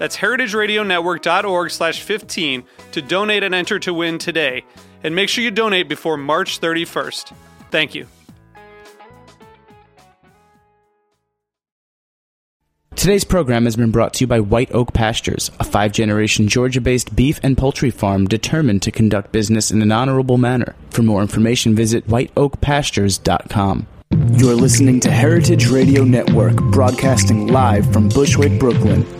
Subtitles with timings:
[0.00, 4.64] That's heritageradionetwork.org slash 15 to donate and enter to win today.
[5.04, 7.34] And make sure you donate before March 31st.
[7.70, 8.06] Thank you.
[12.96, 16.80] Today's program has been brought to you by White Oak Pastures, a five generation Georgia
[16.80, 20.74] based beef and poultry farm determined to conduct business in an honorable manner.
[20.88, 23.86] For more information, visit whiteoakpastures.com.
[24.32, 29.19] You're listening to Heritage Radio Network, broadcasting live from Bushwick, Brooklyn.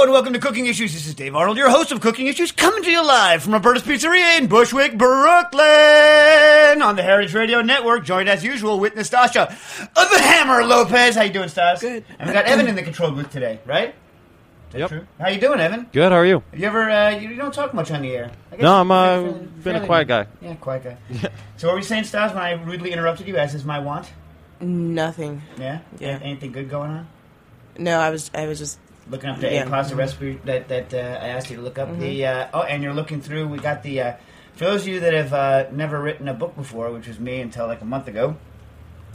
[0.00, 0.94] Hello and welcome to Cooking Issues.
[0.94, 3.82] This is Dave Arnold, your host of Cooking Issues, coming to you live from Roberta's
[3.82, 5.60] Pizzeria in Bushwick, Brooklyn,
[6.80, 8.02] on the Heritage Radio Network.
[8.06, 11.16] Joined as usual with Nastasha of the Hammer Lopez.
[11.16, 11.82] How you doing, Stas?
[11.82, 12.02] Good.
[12.18, 13.88] And we got Evan in the control booth today, right?
[13.88, 13.94] Is
[14.72, 14.88] that Yep.
[14.88, 15.06] True?
[15.20, 15.86] How you doing, Evan?
[15.92, 16.12] Good.
[16.12, 16.42] How are you?
[16.54, 16.88] You ever?
[16.88, 18.30] Uh, you, you don't talk much on the air.
[18.52, 20.26] I guess No, I'm, you're uh, fairly- been a quiet guy.
[20.40, 20.96] Yeah, quiet guy.
[21.58, 22.32] So, what were you saying, Stas?
[22.32, 24.10] When I rudely interrupted you, as is my wont?
[24.62, 25.42] Nothing.
[25.58, 25.80] Yeah.
[25.98, 26.18] Yeah.
[26.22, 27.08] Anything good going on?
[27.78, 28.78] No, I was I was just
[29.10, 29.62] looking up the Yeah.
[29.62, 31.98] egg pasta recipe that that uh, I asked you to look up.
[31.98, 33.48] The uh, oh, and you're looking through.
[33.48, 34.12] We got the uh,
[34.54, 37.40] for those of you that have uh, never written a book before, which was me
[37.40, 38.36] until like a month ago.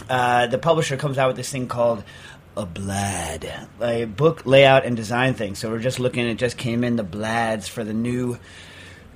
[0.09, 2.03] Uh, the publisher comes out with this thing called
[2.57, 5.55] a blad, a book layout and design thing.
[5.55, 6.27] So we're just looking.
[6.27, 8.37] It just came in the blads for the new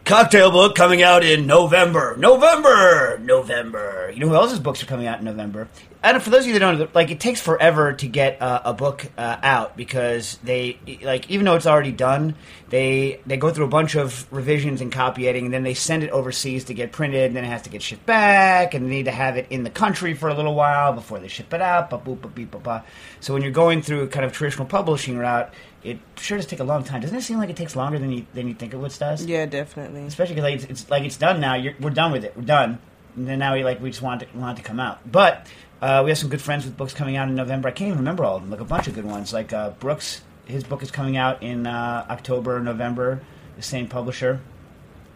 [0.06, 2.16] cocktail book coming out in November.
[2.18, 4.12] November, November.
[4.14, 5.68] You know who else's books are coming out in November?
[6.02, 8.62] And for those of you that don't, know, like it takes forever to get uh,
[8.64, 12.36] a book uh, out because they like even though it's already done,
[12.70, 16.04] they they go through a bunch of revisions and copy editing, and then they send
[16.04, 17.26] it overseas to get printed.
[17.26, 19.64] And then it has to get shipped back, and they need to have it in
[19.64, 21.90] the country for a little while before they ship it out.
[21.90, 22.86] Ba boop ba beep ba ba.
[23.20, 26.64] So when you're going through kind of traditional publishing route, it sure does take a
[26.64, 27.02] long time.
[27.02, 29.26] Doesn't it seem like it takes longer than you than you think it would, does?
[29.26, 30.06] yeah, definitely.
[30.06, 31.56] especially because like, it's, it's like it's done now.
[31.56, 32.38] You're, we're done with it.
[32.38, 32.80] We're done.
[33.16, 35.00] And then now we like we just want it, want it to come out.
[35.10, 35.48] But
[35.82, 37.70] uh, we have some good friends with books coming out in November.
[37.70, 38.52] I can't even remember all of them.
[38.52, 39.34] Like a bunch of good ones.
[39.34, 43.22] Like uh, Brooks, his book is coming out in uh, October, November.
[43.56, 44.42] The same publisher.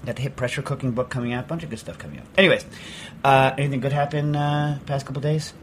[0.05, 1.45] Got the hit pressure cooking book coming out.
[1.45, 2.25] A bunch of good stuff coming out.
[2.37, 2.65] Anyways,
[3.23, 5.53] uh, anything good happen uh, past couple days?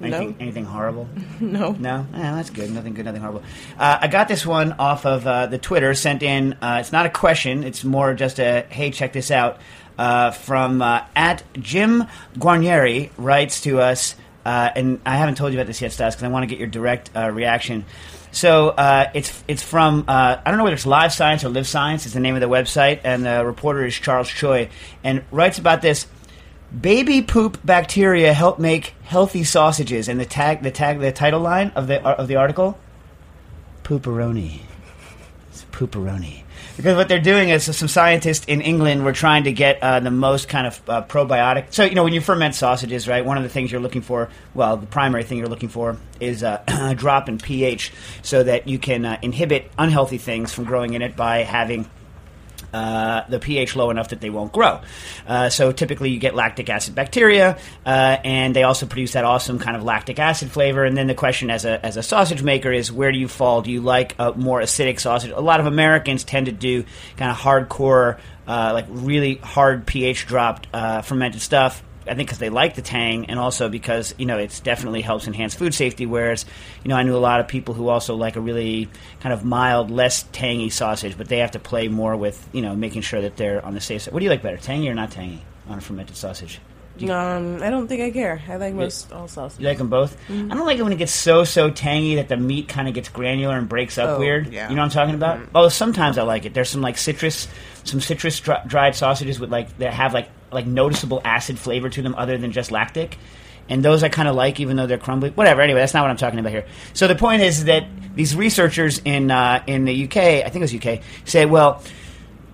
[0.00, 0.36] Anything, No.
[0.40, 1.08] anything horrible?
[1.40, 1.72] No.
[1.72, 2.70] No, eh, that's good.
[2.70, 3.42] Nothing good, nothing horrible.
[3.78, 6.54] Uh, I got this one off of uh, the Twitter sent in.
[6.54, 7.64] Uh, it's not a question.
[7.64, 9.58] It's more just a hey, check this out.
[9.98, 12.04] Uh, from uh, at Jim
[12.38, 14.14] Guarnieri writes to us,
[14.46, 16.58] uh, and I haven't told you about this yet, Stas, because I want to get
[16.58, 17.84] your direct uh, reaction.
[18.32, 21.66] So uh, it's it's from uh, I don't know whether it's Live Science or Live
[21.66, 24.70] Science is the name of the website, and the reporter is Charles Choi,
[25.04, 26.06] and writes about this.
[26.78, 31.72] Baby poop bacteria help make healthy sausages, and the tag, the tag, the title line
[31.74, 32.78] of the of the article,
[33.82, 34.60] pooperoni.
[35.50, 36.44] It's pooperoni.
[36.76, 40.12] Because what they're doing is some scientists in England were trying to get uh, the
[40.12, 41.74] most kind of uh, probiotic.
[41.74, 43.24] So you know when you ferment sausages, right?
[43.24, 46.44] One of the things you're looking for, well, the primary thing you're looking for is
[46.44, 47.92] a drop in pH,
[48.22, 51.90] so that you can uh, inhibit unhealthy things from growing in it by having
[52.72, 54.80] uh, the pH low enough that they won't grow.
[55.26, 59.58] Uh, so typically, you get lactic acid bacteria, uh, and they also produce that awesome
[59.58, 60.84] kind of lactic acid flavor.
[60.84, 63.62] And then the question, as a as a sausage maker, is where do you fall?
[63.62, 65.30] Do you like a more acidic sausage?
[65.30, 66.84] A lot of Americans tend to do
[67.16, 68.18] kind of hardcore.
[68.46, 71.84] Uh, like really hard pH dropped uh, fermented stuff.
[72.06, 75.26] I think because they like the tang, and also because you know it's definitely helps
[75.26, 76.06] enhance food safety.
[76.06, 76.46] Whereas,
[76.82, 78.88] you know, I knew a lot of people who also like a really
[79.20, 82.74] kind of mild, less tangy sausage, but they have to play more with you know
[82.74, 84.14] making sure that they're on the safe side.
[84.14, 86.58] What do you like better, tangy or not tangy on a fermented sausage?
[87.02, 88.42] Um, I don't think I care.
[88.46, 89.58] I like most all sauces.
[89.58, 90.14] You like them both?
[90.28, 90.52] Mm-hmm.
[90.52, 92.94] I don't like it when it gets so so tangy that the meat kind of
[92.94, 94.52] gets granular and breaks up Oh, weird.
[94.52, 94.68] yeah.
[94.68, 95.38] You know what I'm talking about?
[95.38, 95.46] Mhm.
[95.54, 96.52] Oh, sometimes I like it.
[96.52, 97.48] There's some like citrus,
[97.84, 102.02] some citrus dri- dried sausages with like that have like like noticeable acid flavor to
[102.02, 103.18] them other than just lactic.
[103.68, 105.30] And those I kind of like, even though they're crumbly.
[105.30, 105.60] Whatever.
[105.60, 106.66] Anyway, that's not what I'm talking about here.
[106.92, 110.60] So the point is that these researchers in uh, in the UK, I think it
[110.60, 111.82] was UK, said, well,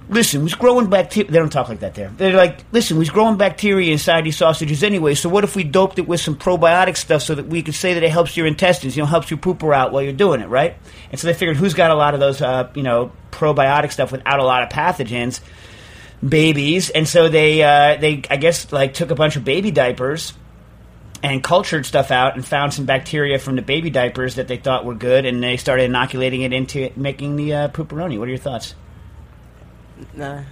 [0.09, 1.31] listen, we're growing bacteria.
[1.31, 2.13] They don't talk like that there.
[2.17, 5.15] They're like, listen, we're growing bacteria inside these sausages anyway.
[5.15, 7.95] So what if we doped it with some probiotic stuff so that we could say
[7.95, 10.49] that it helps your intestines, you know, helps your pooper out while you're doing it,
[10.49, 10.77] right?
[11.11, 14.13] And so they figured, who's got a lot of those, uh, you know, probiotic stuff
[14.13, 15.41] without a lot of pathogens?
[16.27, 16.91] Babies.
[16.91, 20.33] And so they, uh, they, I guess, like took a bunch of baby diapers
[21.23, 24.85] and cultured stuff out and found some bacteria from the baby diapers that they thought
[24.85, 28.19] were good, and they started inoculating it into making the uh, pooperoni.
[28.19, 28.75] What are your thoughts?
[30.15, 30.43] Nah,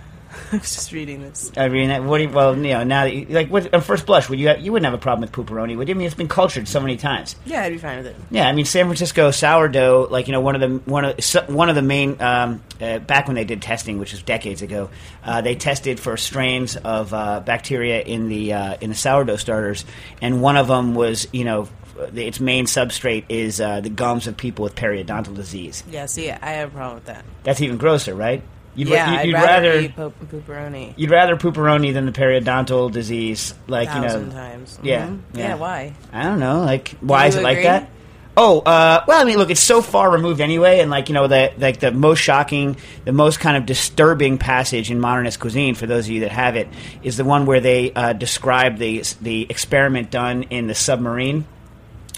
[0.52, 1.50] I was just reading this.
[1.56, 4.06] I mean, what do you, well, you know, now that you, like, what, on first
[4.06, 5.94] blush, would you have, you wouldn't have a problem with pooperoni, would you?
[5.94, 7.36] I mean, it's been cultured so many times.
[7.44, 8.16] Yeah, I'd be fine with it.
[8.30, 11.68] Yeah, I mean, San Francisco sourdough, like you know, one of the one of one
[11.68, 14.90] of the main um, uh, back when they did testing, which was decades ago,
[15.24, 19.84] uh, they tested for strains of uh, bacteria in the uh, in the sourdough starters,
[20.20, 21.68] and one of them was you know.
[22.12, 25.84] Its main substrate is uh, the gums of people with periodontal disease.
[25.88, 27.24] Yeah, see, I have a problem with that.
[27.44, 28.42] That's even grosser, right?
[28.76, 30.94] You'd, yeah, you'd, I'd rather, rather eat po- pooperoni.
[30.96, 34.28] You'd rather pooperoni than the periodontal disease, like you know.
[34.30, 34.78] times.
[34.82, 35.20] Yeah, Mhm.
[35.34, 35.40] yeah.
[35.48, 35.54] yeah.
[35.54, 35.92] Why?
[36.12, 37.64] I don't know, like why you is it like agree?
[37.64, 37.90] that?
[38.36, 41.28] Oh, uh, well, I mean, look, it's so far removed anyway, and like you know,
[41.28, 45.86] the like the most shocking, the most kind of disturbing passage in modernist cuisine for
[45.86, 46.66] those of you that have it
[47.04, 51.44] is the one where they uh, describe the the experiment done in the submarine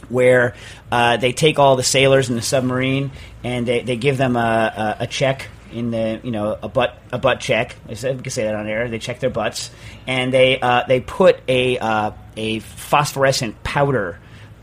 [0.09, 0.55] where
[0.91, 3.11] uh, they take all the sailors in the submarine
[3.43, 6.99] and they, they give them a, a, a check in the you know a butt
[7.13, 7.77] a butt check.
[7.89, 8.89] We can say that on air.
[8.89, 9.71] They check their butts
[10.07, 14.19] and they uh, they put a uh, a phosphorescent powder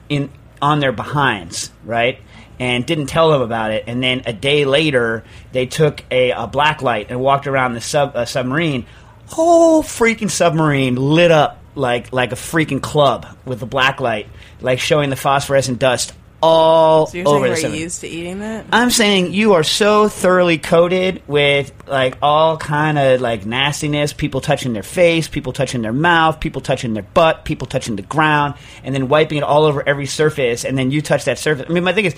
[0.09, 0.29] in
[0.61, 2.19] on their behinds, right?
[2.59, 3.85] And didn't tell them about it.
[3.87, 7.81] And then a day later, they took a, a black light and walked around the
[7.81, 8.85] sub uh, submarine.
[9.27, 14.27] Whole freaking submarine lit up like like a freaking club with the black light,
[14.61, 18.39] like showing the phosphorescent dust all So you're over saying the we're used to eating
[18.39, 18.65] that?
[18.71, 24.11] I'm saying you are so thoroughly coated with like all kind of like nastiness.
[24.11, 28.01] People touching their face, people touching their mouth, people touching their butt, people touching the
[28.01, 30.65] ground, and then wiping it all over every surface.
[30.65, 31.65] And then you touch that surface.
[31.69, 32.15] I mean, my thing is,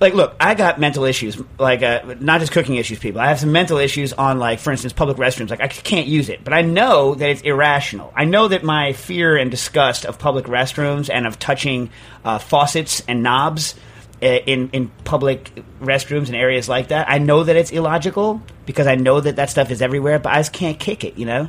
[0.00, 2.98] like, look, I got mental issues, like uh, not just cooking issues.
[2.98, 5.50] People, I have some mental issues on, like, for instance, public restrooms.
[5.50, 8.12] Like, I can't use it, but I know that it's irrational.
[8.14, 11.90] I know that my fear and disgust of public restrooms and of touching
[12.24, 13.74] uh, faucets and knobs
[14.22, 15.50] uh, in in public
[15.80, 17.08] restrooms and areas like that.
[17.08, 20.38] I know that it's illogical because I know that that stuff is everywhere, but I
[20.40, 21.18] just can't kick it.
[21.18, 21.48] You know,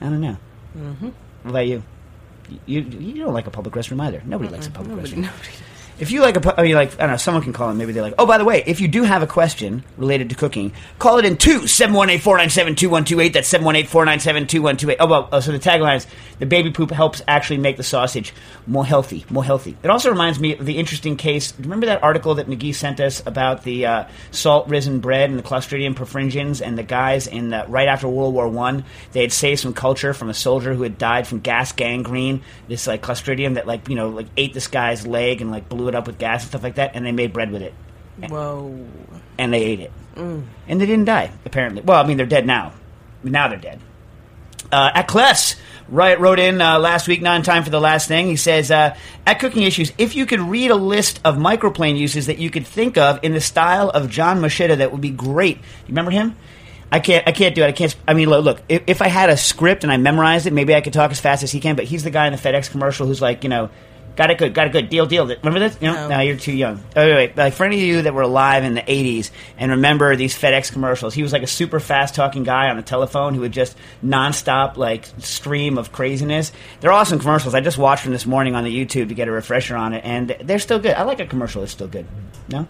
[0.00, 0.36] I don't know.
[0.76, 1.08] Mm-hmm.
[1.42, 1.82] What about you?
[2.66, 4.22] You you don't like a public restroom either.
[4.24, 5.22] Nobody likes a public Nobody, restroom.
[5.22, 5.48] nobody.
[5.98, 7.78] If you like a, I mean, like I don't know, someone can call in.
[7.78, 10.34] Maybe they're like, oh, by the way, if you do have a question related to
[10.34, 13.32] cooking, call it in two seven one eight four nine seven two one two eight.
[13.32, 14.98] That's seven one eight four nine seven two one two eight.
[15.00, 16.06] Oh well, uh, so the tagline is
[16.38, 18.34] the baby poop helps actually make the sausage
[18.66, 19.74] more healthy, more healthy.
[19.82, 21.54] It also reminds me of the interesting case.
[21.58, 25.42] Remember that article that McGee sent us about the uh, salt risen bread and the
[25.42, 29.60] Clostridium perfringens and the guys in the, right after World War One, they had saved
[29.60, 32.42] some culture from a soldier who had died from gas gangrene.
[32.68, 35.85] This like Clostridium that like you know like ate this guy's leg and like blew
[35.88, 37.74] it up with gas and stuff like that, and they made bread with it
[38.28, 38.86] Whoa.
[39.38, 41.30] and they ate it, and they didn't die.
[41.44, 42.72] Apparently, well, I mean, they're dead now.
[43.22, 43.80] Now they're dead.
[44.70, 45.56] Uh, at Kless,
[45.88, 48.26] Riot wrote in uh, last week, not in time for the last thing.
[48.26, 52.26] He says, uh, at Cooking Issues, if you could read a list of microplane uses
[52.26, 55.58] that you could think of in the style of John Moschitta, that would be great.
[55.58, 56.36] You remember him?
[56.90, 57.26] I can't.
[57.26, 57.66] I can't do it.
[57.66, 57.94] I can't.
[58.06, 58.44] I mean, look.
[58.44, 61.10] look if, if I had a script and I memorized it, maybe I could talk
[61.10, 61.74] as fast as he can.
[61.76, 63.70] But he's the guy in the FedEx commercial who's like, you know,
[64.16, 65.26] got it good, got it good, deal, deal.
[65.26, 65.80] Remember this?
[65.80, 66.08] Know, No.
[66.08, 66.82] no, you're too young.
[66.96, 67.36] Oh, wait, wait.
[67.36, 70.72] Like for any of you that were alive in the '80s and remember these FedEx
[70.72, 73.76] commercials, he was like a super fast talking guy on the telephone who would just
[74.04, 76.52] nonstop like stream of craziness.
[76.80, 77.54] They're awesome commercials.
[77.54, 80.02] I just watched them this morning on the YouTube to get a refresher on it,
[80.04, 80.94] and they're still good.
[80.94, 82.06] I like a commercial that's still good.
[82.48, 82.66] No.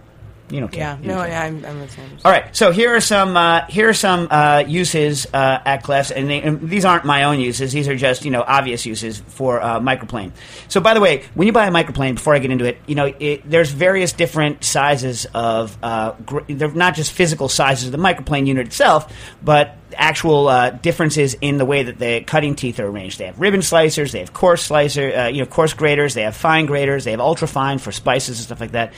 [0.49, 0.81] You don't care.
[0.81, 2.09] Yeah, You no, yeah, I'm, I'm with him.
[2.23, 6.11] All right, so here are some uh, here are some uh, uses uh, at Clefs,
[6.15, 7.73] and, they, and these aren't my own uses.
[7.73, 10.31] These are just you know obvious uses for uh, microplane.
[10.69, 12.95] So by the way, when you buy a microplane, before I get into it, you
[12.95, 17.91] know it, there's various different sizes of uh, gr- they're not just physical sizes of
[17.91, 19.13] the microplane unit itself,
[19.43, 23.19] but actual uh, differences in the way that the cutting teeth are arranged.
[23.19, 26.37] They have ribbon slicers, they have coarse slicer, uh, you know coarse graters, they have
[26.37, 28.93] fine graters, they have ultra fine for spices and stuff like that.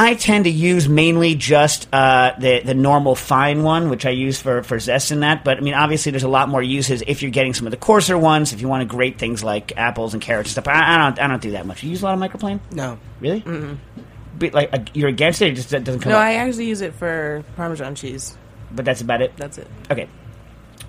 [0.00, 4.40] I tend to use mainly just uh, the the normal fine one, which I use
[4.40, 5.42] for for zest and that.
[5.42, 7.76] But I mean, obviously, there's a lot more uses if you're getting some of the
[7.76, 8.52] coarser ones.
[8.52, 11.18] If you want to grate things like apples and carrots and stuff, I, I don't
[11.20, 11.82] I don't do that much.
[11.82, 13.40] You use a lot of microplane, No, really?
[13.40, 14.44] Mm-hmm.
[14.54, 16.22] like uh, you're against it, it just doesn't come no, up.
[16.24, 18.36] I actually use it for Parmesan cheese.
[18.70, 19.36] but that's about it.
[19.36, 19.66] That's it.
[19.90, 20.08] Okay.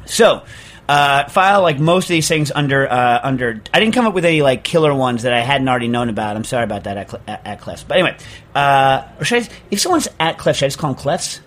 [0.05, 0.43] So,
[0.89, 3.61] uh, file like most of these things under uh, under.
[3.71, 6.35] I didn't come up with any like killer ones that I hadn't already known about.
[6.35, 7.85] I'm sorry about that at, Cle- at, at Clefs.
[7.87, 8.17] But anyway,
[8.55, 11.41] uh, or should I, if someone's at Clefs, should I just call them Clefs?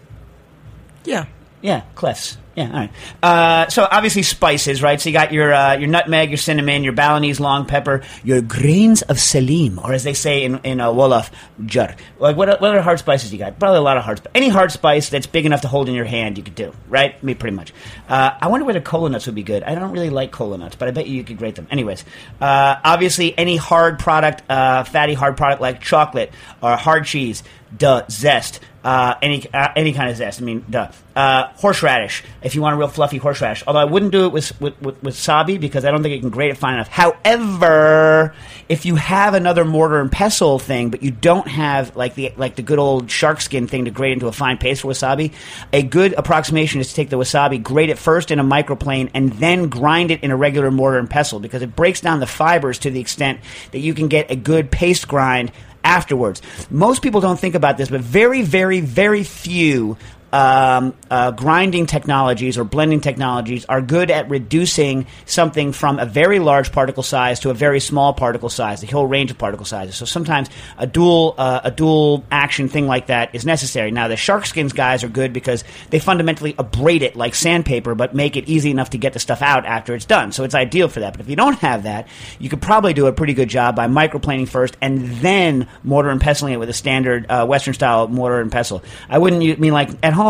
[1.05, 1.27] Yeah,
[1.61, 2.37] Yeah, Clefs.
[2.55, 2.91] Yeah, all right.
[3.23, 5.01] Uh, so obviously spices, right?
[5.01, 9.01] So you got your uh, your nutmeg, your cinnamon, your Balinese long pepper, your grains
[9.01, 11.31] of selim, or as they say in in uh, Wolof,
[11.65, 11.97] jar.
[12.19, 13.59] Like what what other hard spices you got?
[13.59, 14.19] Probably a lot of hard.
[14.21, 16.75] Sp- any hard spice that's big enough to hold in your hand, you could do,
[16.89, 17.23] right?
[17.23, 17.73] Mean, pretty much.
[18.07, 19.63] Uh, I wonder whether cola nuts would be good.
[19.63, 21.67] I don't really like cola nuts, but I bet you you could grate them.
[21.71, 22.05] Anyways,
[22.39, 26.31] uh, obviously any hard product, uh, fatty hard product like chocolate
[26.63, 27.43] or hard cheese,
[27.77, 28.61] duh, zest.
[28.85, 30.41] Uh, any uh, any kind of zest.
[30.41, 30.91] I mean, duh.
[31.15, 32.25] Uh, horseradish.
[32.43, 35.01] If you want a real fluffy horseradish, although I wouldn't do it with with, with
[35.03, 36.89] wasabi because I don't think it can grate it fine enough.
[36.89, 38.35] However,
[38.69, 42.57] if you have another mortar and pestle thing, but you don't have like the like
[42.57, 45.33] the good old shark skin thing to grate into a fine paste for wasabi,
[45.73, 49.33] a good approximation is to take the wasabi, grate it first in a microplane, and
[49.35, 52.81] then grind it in a regular mortar and pestle because it breaks down the fibers
[52.81, 53.39] to the extent
[53.71, 55.53] that you can get a good paste grind
[55.85, 56.43] afterwards.
[56.71, 59.97] Most people don't think about this, but very, very, very few
[60.33, 66.39] um, uh, grinding technologies or blending technologies are good at reducing something from a very
[66.39, 69.95] large particle size to a very small particle size, the whole range of particle sizes.
[69.95, 70.49] So sometimes
[70.79, 73.91] a dual uh, a dual action thing like that is necessary.
[73.91, 78.15] Now the shark skins guys are good because they fundamentally abrade it like sandpaper, but
[78.15, 80.33] make it easy enough to get the stuff out after it's done.
[80.33, 81.13] So it's ideal for that.
[81.13, 82.09] But if you don't have that,
[82.39, 86.23] you could probably do a pretty good job by microplaning first and then mortar and
[86.23, 88.83] pestling it with a standard uh, Western style mortar and pestle.
[89.11, 90.22] I wouldn't u- mean like at home.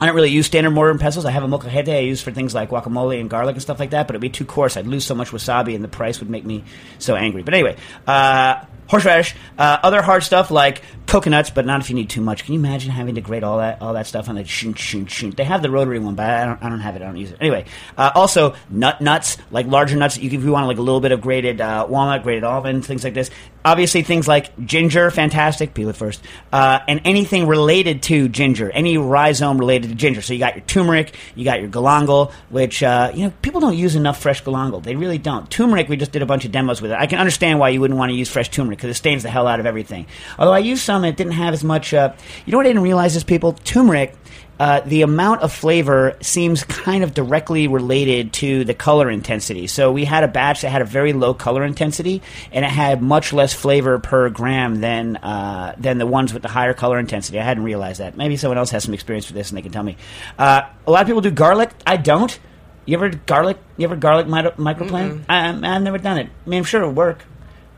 [0.00, 1.24] I don't really use standard mortar and pestles.
[1.24, 3.90] I have a molcajete I use for things like guacamole and garlic and stuff like
[3.90, 4.76] that, but it'd be too coarse.
[4.76, 6.64] I'd lose so much wasabi, and the price would make me
[6.98, 7.42] so angry.
[7.42, 7.76] But anyway,
[8.06, 12.44] uh, horseradish, uh, other hard stuff like coconuts, but not if you need too much.
[12.44, 15.06] Can you imagine having to grate all that all that stuff on the shun shun
[15.06, 15.30] shun?
[15.30, 17.02] They have the rotary one, but I don't, I don't have it.
[17.02, 17.38] I don't use it.
[17.40, 17.64] Anyway,
[17.96, 20.18] uh, also nut nuts, like larger nuts.
[20.18, 23.02] You, if you want like a little bit of grated uh, walnut, grated almond, things
[23.02, 23.30] like this.
[23.64, 25.74] Obviously, things like ginger, fantastic.
[25.74, 26.22] Peel it first,
[26.52, 30.22] uh, and anything related to ginger, any rhizome related to ginger.
[30.22, 33.76] So you got your turmeric, you got your galangal, which uh, you know people don't
[33.76, 34.82] use enough fresh galangal.
[34.82, 35.50] They really don't.
[35.50, 36.98] Turmeric, we just did a bunch of demos with it.
[36.98, 39.30] I can understand why you wouldn't want to use fresh turmeric because it stains the
[39.30, 40.06] hell out of everything.
[40.38, 41.92] Although I used some, and it didn't have as much.
[41.94, 42.12] Uh,
[42.46, 44.14] you know what I didn't realize is people turmeric.
[44.60, 49.68] Uh, the amount of flavor seems kind of directly related to the color intensity.
[49.68, 53.00] So we had a batch that had a very low color intensity, and it had
[53.00, 57.38] much less flavor per gram than uh, than the ones with the higher color intensity.
[57.38, 58.16] I hadn't realized that.
[58.16, 59.96] Maybe someone else has some experience with this, and they can tell me.
[60.36, 61.70] Uh, a lot of people do garlic.
[61.86, 62.36] I don't.
[62.84, 63.58] You ever garlic?
[63.76, 65.24] You ever garlic mi- microplane?
[65.28, 66.30] I, I've never done it.
[66.46, 67.24] I mean, I'm sure it'll work,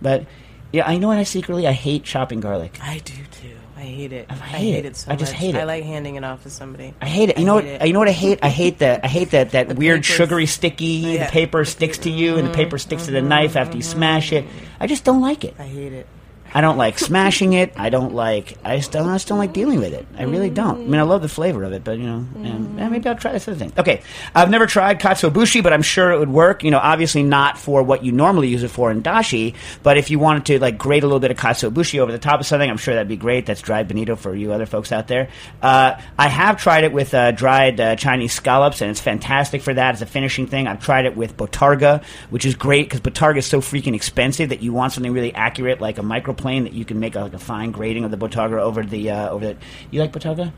[0.01, 0.25] but
[0.73, 2.79] yeah, I know and I secretly I hate chopping garlic.
[2.83, 3.57] I do too.
[3.77, 4.27] I hate it.
[4.29, 4.89] I I hate hate, it.
[4.89, 4.97] it.
[4.97, 5.41] so I just much.
[5.41, 5.59] hate it.
[5.59, 6.93] I like handing it off to somebody.
[7.01, 7.39] I hate it.
[7.39, 7.65] You know what?
[7.65, 7.87] it.
[7.87, 8.39] You know what I hate?
[8.43, 9.05] I hate that.
[9.05, 11.03] I hate that that weird paper's- sugary sticky.
[11.03, 11.31] The Yeah.
[11.31, 13.99] paper sticks to you, and the paper sticks to the mm-hmm, knife after you mm-hmm,
[13.99, 14.45] smash it.
[14.45, 14.59] Mm-hmm.
[14.81, 15.55] I just don't like it.
[15.59, 16.07] I hate it.
[16.53, 17.73] I don't like smashing it.
[17.77, 18.59] I don't like.
[18.65, 20.07] I just don't, I just don't like dealing with it.
[20.17, 20.81] I really don't.
[20.81, 23.33] I mean, I love the flavor of it, but you know, and, maybe I'll try
[23.33, 23.73] this other thing.
[23.79, 24.03] Okay,
[24.35, 26.65] I've never tried katsuobushi, but I'm sure it would work.
[26.65, 30.11] You know, obviously not for what you normally use it for in dashi, but if
[30.11, 32.69] you wanted to like grate a little bit of katsuobushi over the top of something,
[32.69, 33.47] I'm sure that'd be great.
[33.47, 35.29] That's dried bonito for you other folks out there.
[35.63, 39.75] Uh, I have tried it with uh, dried uh, Chinese scallops, and it's fantastic for
[39.75, 40.67] that as a finishing thing.
[40.67, 44.63] I've tried it with bottarga, which is great because bottarga is so freaking expensive that
[44.63, 46.03] you want something really accurate, like a
[46.41, 49.11] microplane that you can make a, like a fine grading of the bottarga over the
[49.11, 49.57] uh, over the.
[49.91, 50.53] You like bottarga?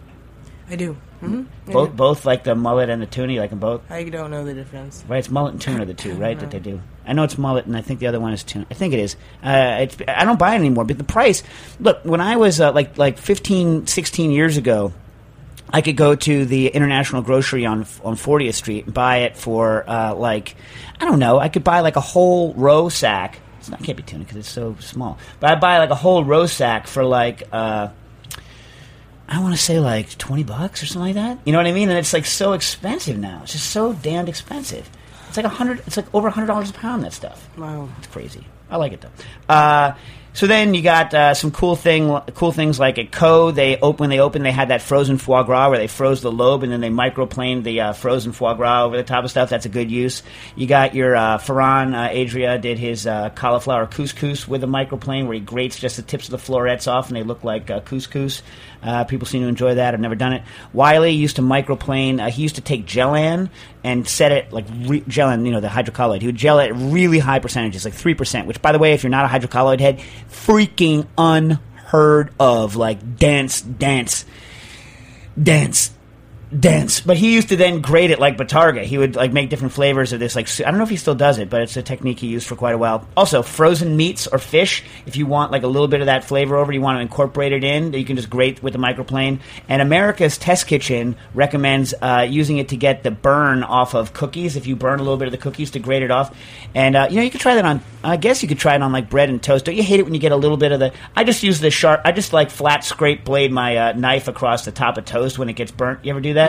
[0.71, 0.95] I do.
[1.21, 3.33] hmm Both, both like the mullet and the tuna.
[3.33, 5.05] You like them both, I don't know the difference.
[5.09, 5.19] right?
[5.19, 6.39] It's mullet and tuna, are the two, right?
[6.39, 6.81] That they do.
[7.05, 8.67] I know it's mullet, and I think the other one is tuna.
[8.71, 9.17] I think it is.
[9.43, 11.43] Uh, it's, I don't buy it anymore, but the price.
[11.81, 14.93] Look, when I was uh, like like 15, 16 years ago.
[15.75, 19.89] I could go to the International Grocery on on 40th Street and buy it for
[19.89, 20.55] uh, like
[21.01, 21.39] I don't know.
[21.39, 23.41] I could buy like a whole roe sack.
[23.62, 25.19] It's not it can't be tuna because it's so small.
[25.38, 27.90] But I buy like a whole roe sack for like uh,
[29.28, 31.38] I want to say like twenty bucks or something like that.
[31.47, 31.88] You know what I mean?
[31.88, 33.42] And it's like so expensive now.
[33.45, 34.90] It's just so damned expensive.
[35.28, 35.78] It's like a hundred.
[35.87, 37.04] It's like over a hundred dollars a pound.
[37.04, 37.49] That stuff.
[37.57, 37.88] Wow.
[37.99, 38.45] It's crazy.
[38.69, 39.54] I like it though.
[39.54, 39.95] Uh,
[40.35, 43.51] so then you got uh, some cool thing, cool things like at Ko.
[43.51, 46.62] They open they opened, they had that frozen foie gras where they froze the lobe
[46.62, 49.51] and then they microplaned the uh, frozen foie gras over the top of stuff.
[49.51, 50.23] That's a good use.
[50.57, 55.27] You got your uh, Ferran uh, Adria did his uh, cauliflower couscous with a microplane
[55.27, 57.81] where he grates just the tips of the florets off and they look like uh,
[57.81, 58.43] couscous.
[58.83, 59.95] Uh, people seem to enjoy that.
[59.95, 60.43] I've never done it.
[60.73, 62.21] Wylie used to microplane.
[62.21, 63.49] Uh, he used to take Gellan
[63.85, 66.21] and set it like re- Gellan, you know, the hydrocolloid.
[66.21, 68.47] He would gel it at really high percentages, like three percent.
[68.47, 72.77] Which, by the way, if you're not a hydrocolloid head, freaking unheard of.
[72.77, 74.25] Like dense, dense,
[75.41, 75.93] dense
[76.59, 77.00] dense.
[77.00, 78.82] But he used to then grate it like Bottarga.
[78.82, 80.37] He would like make different flavors of this.
[80.37, 82.47] Like I don't know if he still does it, but it's a technique he used
[82.47, 83.06] for quite a while.
[83.16, 84.85] Also, frozen meats or fish.
[85.06, 87.52] If you want like a little bit of that flavor over, you want to incorporate
[87.52, 87.92] it in.
[87.92, 89.40] You can just grate with the microplane.
[89.68, 94.56] And America's Test Kitchen recommends uh, using it to get the burn off of cookies.
[94.56, 96.37] If you burn a little bit of the cookies to grate it off,
[96.75, 97.80] and uh, you know you could try that on.
[98.04, 99.64] I guess you could try it on like bread and toast.
[99.64, 100.92] Don't you hate it when you get a little bit of the?
[101.14, 102.02] I just use the sharp.
[102.04, 105.49] I just like flat scrape blade my uh, knife across the top of toast when
[105.49, 106.04] it gets burnt.
[106.04, 106.42] You ever do that?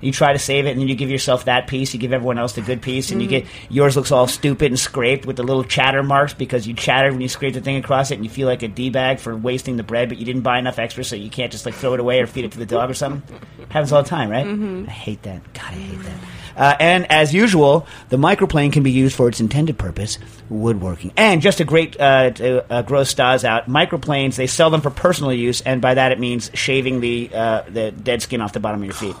[0.00, 1.92] You try to save it, and then you give yourself that piece.
[1.92, 4.78] You give everyone else the good piece, and you get yours looks all stupid and
[4.78, 8.12] scraped with the little chatter marks because you chattered when you scraped the thing across
[8.12, 10.42] it, and you feel like a d bag for wasting the bread, but you didn't
[10.42, 12.58] buy enough extra, so you can't just like throw it away or feed it to
[12.58, 13.22] the dog or something.
[13.70, 14.46] Happens all the time, right?
[14.46, 15.52] I hate that.
[15.52, 16.18] God, I hate that.
[16.56, 20.18] Uh, and as usual, the microplane can be used for its intended purpose,
[20.48, 21.12] woodworking.
[21.16, 24.90] And just a great uh, to, uh, gross stars out, microplanes, they sell them for
[24.90, 28.60] personal use, and by that it means shaving the, uh, the dead skin off the
[28.60, 29.16] bottom of your feet.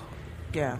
[0.52, 0.78] Yeah.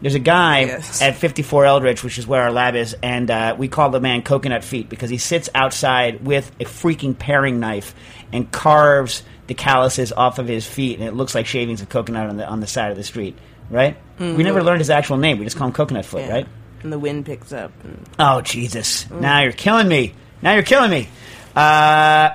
[0.00, 1.00] There's a guy Yes.
[1.00, 4.22] at 54 Eldridge, which is where our lab is, and uh, we call the man
[4.22, 7.94] Coconut Feet because he sits outside with a freaking paring knife
[8.32, 12.28] and carves the calluses off of his feet, and it looks like shavings of coconut
[12.28, 13.38] on the on the side of the street.
[13.70, 13.96] Right?
[14.18, 15.38] We never learned his actual name.
[15.38, 16.20] We just call him Coconut Foot.
[16.22, 16.28] Mm-hmm.
[16.28, 16.34] yeah.
[16.36, 16.46] Right?
[16.82, 17.72] And the wind picks up.
[17.82, 19.08] And Oh Jesus!
[19.10, 20.12] Now you're killing me.
[20.42, 21.08] Now you're killing me.
[21.56, 22.30] Uh,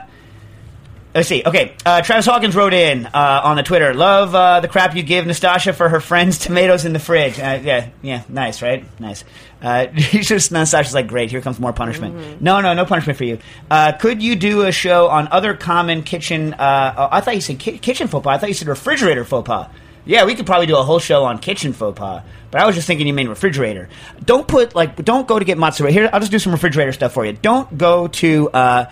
[1.19, 1.43] let's see.
[1.45, 3.93] Okay, uh, Travis Hawkins wrote in uh, on the Twitter.
[3.93, 7.37] Love uh, the crap you give Nastasha for her friend's tomatoes in the fridge.
[7.37, 8.85] Uh, yeah, yeah, nice, right?
[9.01, 9.25] Nice.
[9.61, 11.29] Uh, he's just Nastasha's like, great.
[11.29, 12.41] Here comes more punishment.
[12.41, 13.37] No, no, no punishment for you.
[13.69, 16.53] Uh, could you do a show on other common kitchen?
[16.53, 18.35] Uh, oh, I thought you said ki- kitchen faux pas.
[18.35, 19.69] I thought you said refrigerator faux pas.
[20.05, 22.23] Yeah, we could probably do a whole show on kitchen faux pas.
[22.49, 23.89] But I was just thinking you mean refrigerator.
[24.23, 25.91] Don't put like don't go to get mozzarella.
[25.91, 27.33] Here, I'll just do some refrigerator stuff for you.
[27.33, 28.85] Don't go to uh,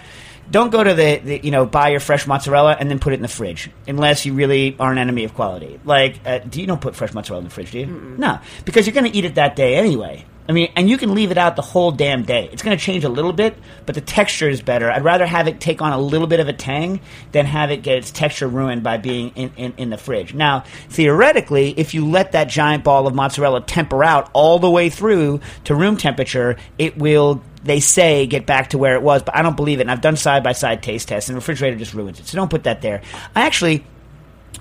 [0.49, 3.17] don't go to the, the you know buy your fresh mozzarella and then put it
[3.17, 5.79] in the fridge unless you really are an enemy of quality.
[5.83, 7.71] Like, uh, do you don't put fresh mozzarella in the fridge?
[7.71, 7.85] Do you?
[7.85, 10.25] No, because you're going to eat it that day anyway.
[10.49, 12.49] I mean, and you can leave it out the whole damn day.
[12.53, 14.89] It's going to change a little bit, but the texture is better.
[14.89, 17.01] I'd rather have it take on a little bit of a tang
[17.33, 20.33] than have it get its texture ruined by being in, in, in the fridge.
[20.33, 24.89] Now, theoretically, if you let that giant ball of mozzarella temper out all the way
[24.89, 29.35] through to room temperature, it will, they say, get back to where it was, but
[29.35, 29.83] I don't believe it.
[29.83, 32.27] And I've done side by side taste tests, and the refrigerator just ruins it.
[32.27, 33.01] So don't put that there.
[33.35, 33.85] I actually.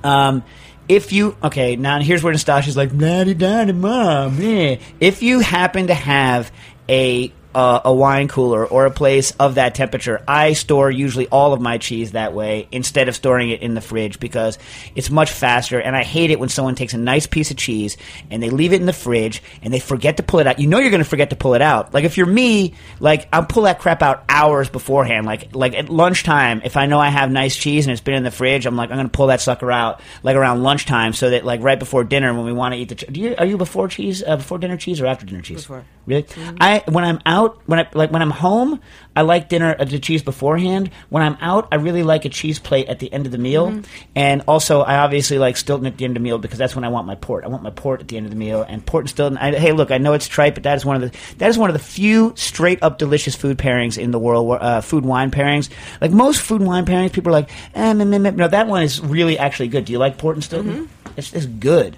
[0.05, 0.45] Um,
[0.89, 4.77] if you okay, now here's where Nastasha's like, "Daddy, daddy, mom." Yeah.
[5.01, 6.53] If you happen to have
[6.89, 11.55] a uh, a wine cooler or a place of that temperature, I store usually all
[11.55, 14.59] of my cheese that way instead of storing it in the fridge because
[14.95, 15.81] it's much faster.
[15.81, 17.97] And I hate it when someone takes a nice piece of cheese
[18.31, 20.59] and they leave it in the fridge and they forget to pull it out.
[20.59, 21.95] You know you're going to forget to pull it out.
[21.95, 25.25] Like if you're me, like I'll pull that crap out hours beforehand.
[25.25, 28.23] Like like at lunchtime, if I know I have nice cheese and it's been in
[28.23, 31.31] the fridge, I'm like I'm going to pull that sucker out like around lunchtime so
[31.31, 32.97] that like right before dinner when we want to eat the.
[32.97, 35.63] Do you are you before cheese uh, before dinner cheese or after dinner cheese?
[35.63, 35.87] Before.
[36.05, 36.27] Really?
[36.61, 38.81] I when I'm out when I like when I'm home,
[39.15, 40.91] I like dinner uh, the cheese beforehand.
[41.09, 43.83] When I'm out, I really like a cheese plate at the end of the meal,
[44.15, 46.85] and also I obviously like Stilton at the end of the meal because that's when
[46.85, 47.45] I want my port.
[47.45, 49.39] I want my port at the end of the meal, and port and Stilton.
[49.39, 51.59] I, hey, look, I know it's trite, but that is one of the that is
[51.59, 54.59] one of the few straight up delicious food pairings in the world.
[54.61, 55.69] Uh, food wine pairings,
[56.01, 58.31] like most food wine pairings, people are like, eh, meh, meh, meh.
[58.31, 59.85] no, that one is really actually good.
[59.85, 60.89] Do you like port and Stilton?
[61.17, 61.97] It's, it's good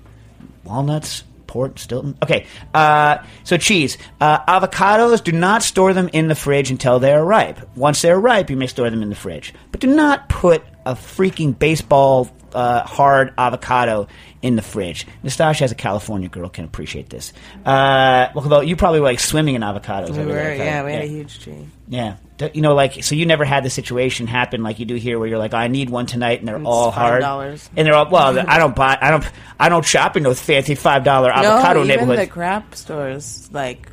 [0.65, 2.17] walnuts, port, Stilton.
[2.23, 3.99] Okay, uh, so cheese.
[4.21, 7.59] Uh, avocados, do not store them in the fridge until they are ripe.
[7.77, 9.53] Once they're ripe, you may store them in the fridge.
[9.73, 14.07] But do not put a freaking baseball uh, hard avocado
[14.43, 15.07] in the fridge.
[15.25, 17.33] Nastasha, as a California girl, can appreciate this.
[17.65, 20.11] Uh, well, you probably were like swimming in avocados.
[20.11, 21.09] we were, yeah, we had yeah.
[21.09, 21.67] a huge tree.
[21.89, 22.17] Yeah.
[22.55, 25.27] You know, like, so you never had the situation happen like you do here where
[25.27, 27.23] you're like, I need one tonight and they're It's all hard.
[27.23, 27.69] $5.
[27.77, 30.75] And they're all, well, I don't buy, I don't, I don't shop in those fancy
[30.75, 32.21] $5 avocado no, even neighborhoods.
[32.21, 33.91] the crap stores, like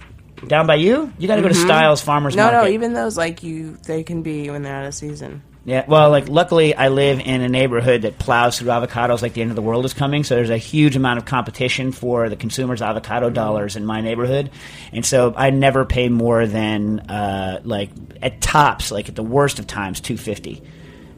[0.48, 1.12] Down by you?
[1.18, 1.66] You gotta go to mm-hmm.
[1.66, 2.58] Stiles Farmers no, Market.
[2.58, 5.42] no, even those like you, they can be when they're out of season.
[5.68, 9.42] Yeah, well, like luckily I live in a neighborhood that plows through avocados like the
[9.42, 10.24] end of the world is coming.
[10.24, 14.52] So there's a huge amount of competition for the consumers' avocado dollars in my neighborhood,
[14.94, 17.90] and so I never pay more than uh, like
[18.22, 20.62] at tops, like at the worst of times, two fifty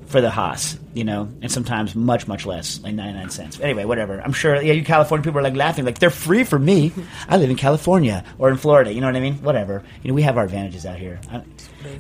[0.08, 3.60] for the Hass, you know, and sometimes much much less, like ninety nine cents.
[3.60, 4.20] Anyway, whatever.
[4.20, 4.62] I'm sure.
[4.62, 6.92] Yeah, you California people are like laughing, like they're free for me.
[7.28, 8.92] I live in California or in Florida.
[8.94, 9.36] You know what I mean?
[9.44, 9.84] Whatever.
[10.02, 11.20] You know, we have our advantages out here.
[11.32, 11.44] I,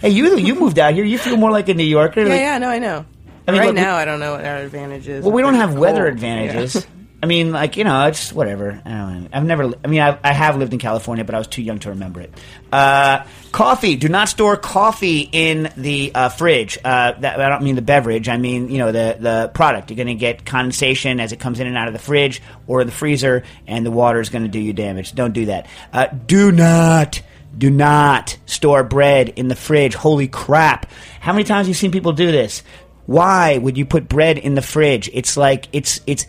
[0.02, 1.04] hey, you you moved out here.
[1.04, 2.22] You feel more like a New Yorker.
[2.22, 3.06] Yeah, like, yeah, no, I know.
[3.48, 5.24] I mean, right look, we- now, I don't know what our advantage is.
[5.24, 6.76] Well, we don't have weather advantages.
[6.76, 6.82] Yeah.
[7.21, 8.80] I mean, like you know, it's whatever.
[8.86, 9.30] I don't.
[9.34, 9.73] I've never.
[9.84, 12.21] I mean, I, I have lived in California, but I was too young to remember
[12.21, 12.32] it.
[12.71, 13.95] Uh, coffee.
[13.95, 16.77] Do not store coffee in the uh, fridge.
[16.77, 18.30] Uh, that, I don't mean the beverage.
[18.30, 19.89] I mean you know the the product.
[19.89, 22.84] You're going to get condensation as it comes in and out of the fridge or
[22.84, 25.13] the freezer, and the water is going to do you damage.
[25.13, 25.67] Don't do that.
[25.91, 27.21] Uh, do not.
[27.58, 29.95] Do not store bread in the fridge.
[29.95, 30.91] Holy crap.
[31.19, 32.62] How many times have you seen people do this?
[33.08, 35.10] Why would you put bread in the fridge?
[35.12, 36.27] It's like, it's, it's,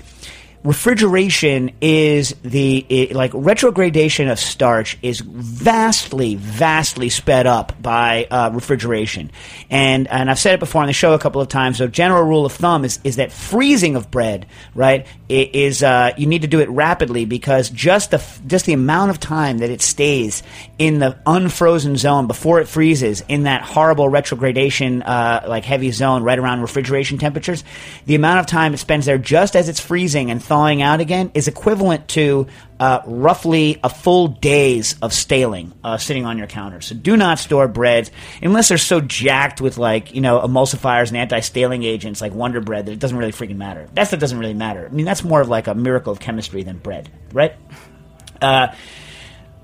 [0.64, 8.50] refrigeration is the it, like retrogradation of starch is vastly vastly sped up by uh,
[8.52, 9.30] refrigeration.
[9.70, 12.22] And and I've said it before on the show a couple of times so general
[12.22, 16.48] rule of thumb is is that freezing of bread right is uh, you need to
[16.48, 20.42] do it rapidly because just the just the amount of time that it stays
[20.78, 26.22] in the unfrozen zone before it freezes in that horrible retrogradation uh, like heavy zone
[26.22, 27.62] right around refrigeration temperatures
[28.06, 31.30] the amount of time it spends there just as it's freezing and thawing out again
[31.34, 32.46] is equivalent to
[32.80, 36.80] uh, roughly a full days of staling uh, sitting on your counter.
[36.80, 38.10] So do not store breads
[38.42, 42.86] unless they're so jacked with like you know emulsifiers and anti-staling agents like Wonder Bread
[42.86, 43.88] that it doesn't really freaking matter.
[43.92, 44.86] That's that doesn't really matter.
[44.86, 47.54] I mean that's more of like a miracle of chemistry than bread, right?
[48.40, 48.68] Uh,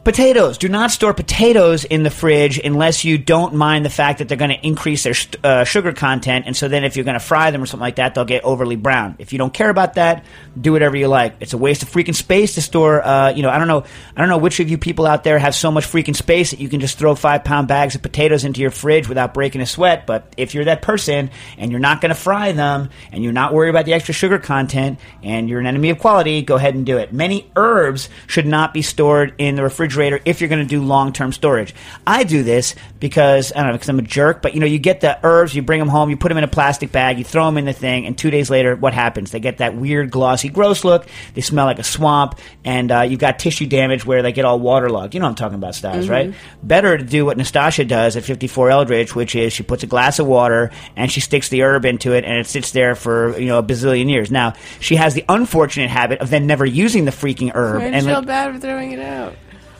[0.04, 0.58] Potatoes.
[0.58, 4.36] Do not store potatoes in the fridge unless you don't mind the fact that they're
[4.36, 6.44] going to increase their uh, sugar content.
[6.46, 8.44] And so then if you're going to fry them or something like that, they'll get
[8.44, 9.16] overly brown.
[9.18, 10.26] If you don't care about that,
[10.60, 11.36] do whatever you like.
[11.40, 14.20] It's a waste of freaking space to store, uh, you know, I don't know, I
[14.20, 16.68] don't know which of you people out there have so much freaking space that you
[16.68, 20.06] can just throw five pound bags of potatoes into your fridge without breaking a sweat.
[20.06, 23.54] But if you're that person and you're not going to fry them and you're not
[23.54, 26.84] worried about the extra sugar content and you're an enemy of quality, go ahead and
[26.84, 27.10] do it.
[27.10, 31.32] Many herbs should not be stored in the refrigerator if you're going to do long-term
[31.32, 31.74] storage.
[32.06, 34.78] I do this because I don't know because I'm a jerk, but you know you
[34.78, 37.24] get the herbs, you bring them home, you put them in a plastic bag, you
[37.24, 39.30] throw them in the thing, and two days later, what happens?
[39.30, 41.06] They get that weird, glossy, gross look.
[41.34, 44.58] They smell like a swamp, and uh, you've got tissue damage where they get all
[44.58, 45.14] waterlogged.
[45.14, 46.34] You know what I'm talking about, Styles, right?
[46.62, 50.18] Better to do what Nastasha does at 54 Eldridge, which is she puts a glass
[50.18, 53.46] of water and she sticks the herb into it, and it sits there for you
[53.46, 54.30] know a bazillion years.
[54.30, 58.06] Now she has the unfortunate habit of then never using the freaking herb, I and
[58.06, 59.34] feel like, bad for throwing it out.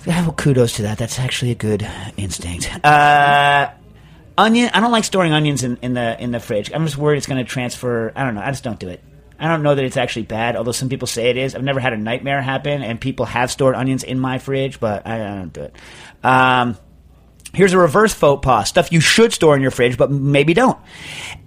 [0.06, 0.98] Yeah, well, kudos to that.
[0.98, 1.86] That's actually a good
[2.16, 2.70] instinct.
[2.84, 3.70] Uh,
[4.36, 4.70] onion.
[4.72, 6.70] I don't like storing onions in, in the in the fridge.
[6.72, 8.12] I'm just worried it's going to transfer.
[8.14, 8.42] I don't know.
[8.42, 9.02] I just don't do it.
[9.38, 11.54] I don't know that it's actually bad, although some people say it is.
[11.54, 15.06] I've never had a nightmare happen, and people have stored onions in my fridge, but
[15.06, 15.76] I, I don't do it.
[16.22, 16.76] Um,
[17.54, 18.68] Here's a reverse faux pas.
[18.68, 20.78] Stuff you should store in your fridge, but maybe don't.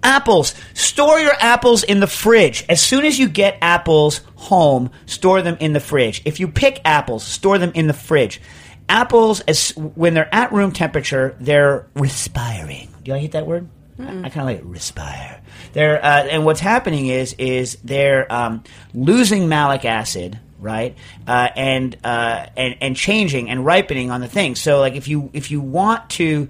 [0.02, 0.54] Apples.
[0.74, 2.64] Store your apples in the fridge.
[2.68, 6.22] As soon as you get apples home, store them in the fridge.
[6.24, 8.40] If you pick apples, store them in the fridge.
[8.88, 12.88] Apples, as when they're at room temperature, they're respiring.
[13.04, 13.68] Do I hate that word?
[14.00, 14.64] I kind of like it.
[14.64, 15.40] Respire.
[15.72, 18.62] They're uh, and what's happening is is they're um,
[18.94, 20.96] losing malic acid, right?
[21.26, 24.54] Uh, and uh, and and changing and ripening on the thing.
[24.54, 26.48] So like if you if you want to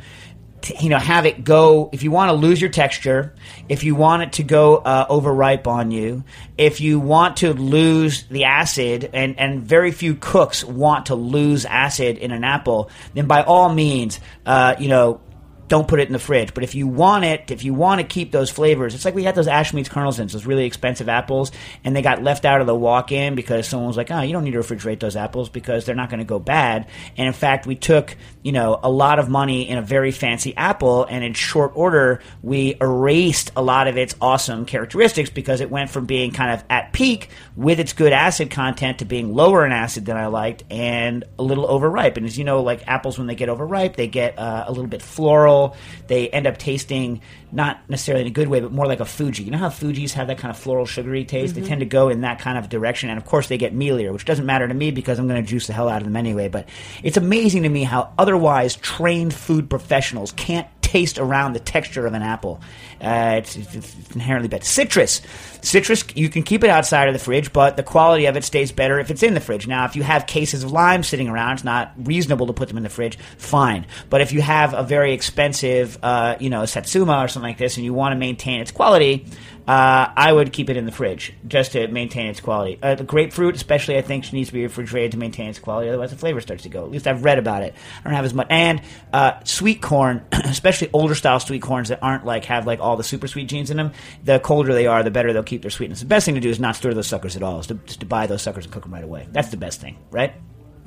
[0.80, 3.34] you know have it go if you want to lose your texture
[3.68, 6.24] if you want it to go uh, overripe on you
[6.56, 11.64] if you want to lose the acid and and very few cooks want to lose
[11.64, 15.20] acid in an apple then by all means uh, you know
[15.68, 16.54] don't put it in the fridge.
[16.54, 19.24] But if you want it, if you want to keep those flavors, it's like we
[19.24, 21.52] had those Ashmead's Kernelsons, those really expensive apples,
[21.84, 24.44] and they got left out of the walk-in because someone was like, "Oh, you don't
[24.44, 27.66] need to refrigerate those apples because they're not going to go bad." And in fact,
[27.66, 31.34] we took you know a lot of money in a very fancy apple, and in
[31.34, 36.32] short order, we erased a lot of its awesome characteristics because it went from being
[36.32, 40.16] kind of at peak with its good acid content to being lower in acid than
[40.16, 42.16] I liked and a little overripe.
[42.16, 44.86] And as you know, like apples when they get overripe, they get uh, a little
[44.86, 45.57] bit floral.
[46.06, 49.42] They end up tasting not necessarily in a good way, but more like a Fuji.
[49.42, 51.54] You know how Fuji's have that kind of floral, sugary taste?
[51.54, 51.68] They mm-hmm.
[51.68, 53.08] tend to go in that kind of direction.
[53.08, 55.48] And of course, they get mealier, which doesn't matter to me because I'm going to
[55.48, 56.48] juice the hell out of them anyway.
[56.48, 56.68] But
[57.02, 62.14] it's amazing to me how otherwise trained food professionals can't taste around the texture of
[62.14, 62.62] an apple.
[62.98, 64.64] Uh, it's, it's, inherently better.
[64.64, 65.20] Citrus,
[65.60, 68.72] citrus, you can keep it outside of the fridge, but the quality of it stays
[68.72, 69.66] better if it's in the fridge.
[69.66, 72.78] Now, if you have cases of lime sitting around, it's not reasonable to put them
[72.78, 73.18] in the fridge.
[73.36, 77.58] Fine, but if you have a very expensive, uh, you know, satsuma or something like
[77.58, 79.26] this, and you want to maintain its quality.
[79.68, 82.78] Uh, I would keep it in the fridge just to maintain its quality.
[82.82, 85.90] Uh, the grapefruit, especially, I think needs to be refrigerated to maintain its quality.
[85.90, 86.84] Otherwise, the flavor starts to go.
[86.84, 87.74] At least I've read about it.
[88.00, 88.46] I don't have as much.
[88.48, 88.80] And
[89.12, 93.04] uh, sweet corn, especially older style sweet corns that aren't like have like all the
[93.04, 93.92] super sweet genes in them.
[94.24, 96.00] The colder they are, the better they'll keep their sweetness.
[96.00, 97.60] The best thing to do is not stir those suckers at all.
[97.60, 99.28] Is to, to buy those suckers and cook them right away.
[99.32, 100.32] That's the best thing, right?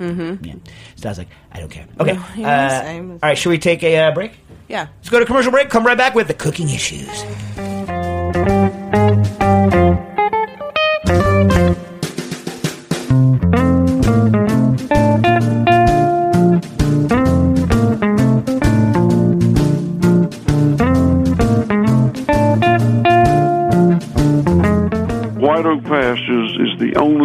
[0.00, 0.44] Mm-hmm.
[0.44, 0.54] Yeah.
[0.96, 1.86] So I was like, I don't care.
[2.00, 2.14] Okay.
[2.36, 3.38] No, uh, all right.
[3.38, 4.32] Should we take a uh, break?
[4.66, 4.88] Yeah.
[4.96, 5.70] Let's go to commercial break.
[5.70, 7.08] Come right back with the cooking issues.
[8.92, 9.22] White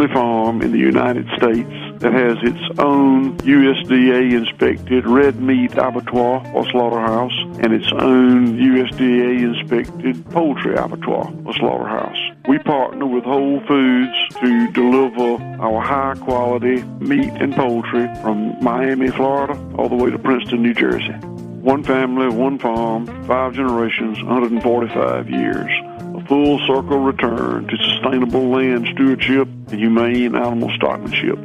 [0.08, 6.46] only farm in the United States that has its own USDA inspected red meat abattoir
[6.54, 12.18] or slaughterhouse and its own USDA inspected poultry abattoir or slaughterhouse.
[12.48, 19.10] We partner with Whole Foods to deliver our high quality meat and poultry from Miami,
[19.10, 21.14] Florida, all the way to Princeton, New Jersey.
[21.62, 25.97] One family, one farm, five generations, 145 years.
[26.28, 31.38] Full circle return to sustainable land stewardship and humane animal stockmanship.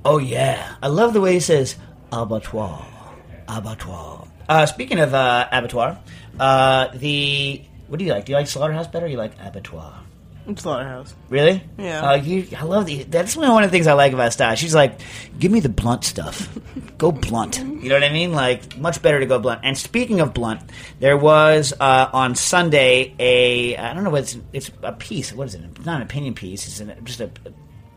[0.04, 1.76] Oh yeah, I love the way he says
[2.12, 2.86] abattoir,
[3.48, 4.26] abattoir.
[4.48, 5.98] Uh, speaking of uh, abattoir,
[6.38, 8.24] uh, the what do you like?
[8.24, 9.06] Do you like slaughterhouse better?
[9.06, 10.00] or You like abattoir?
[10.56, 11.14] Slaughterhouse.
[11.28, 11.62] Really?
[11.78, 12.10] Yeah.
[12.10, 13.04] Uh, you, I love the.
[13.04, 14.56] That's one of the things I like about Stasha.
[14.56, 15.00] She's like,
[15.38, 16.48] give me the blunt stuff.
[16.98, 17.58] go blunt.
[17.58, 18.32] You know what I mean?
[18.32, 19.60] Like, much better to go blunt.
[19.64, 20.60] And speaking of blunt,
[20.98, 25.32] there was uh, on Sunday a I don't know what it's it's a piece.
[25.32, 25.62] What is it?
[25.76, 26.66] It's not an opinion piece.
[26.66, 27.30] It's an, just a,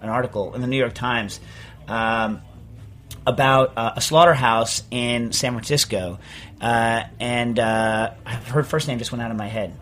[0.01, 1.39] an article in the New York Times.
[1.87, 2.41] Um,
[3.25, 6.19] about uh, a slaughterhouse in San Francisco,
[6.61, 9.77] uh, and uh, her first name just went out of my head.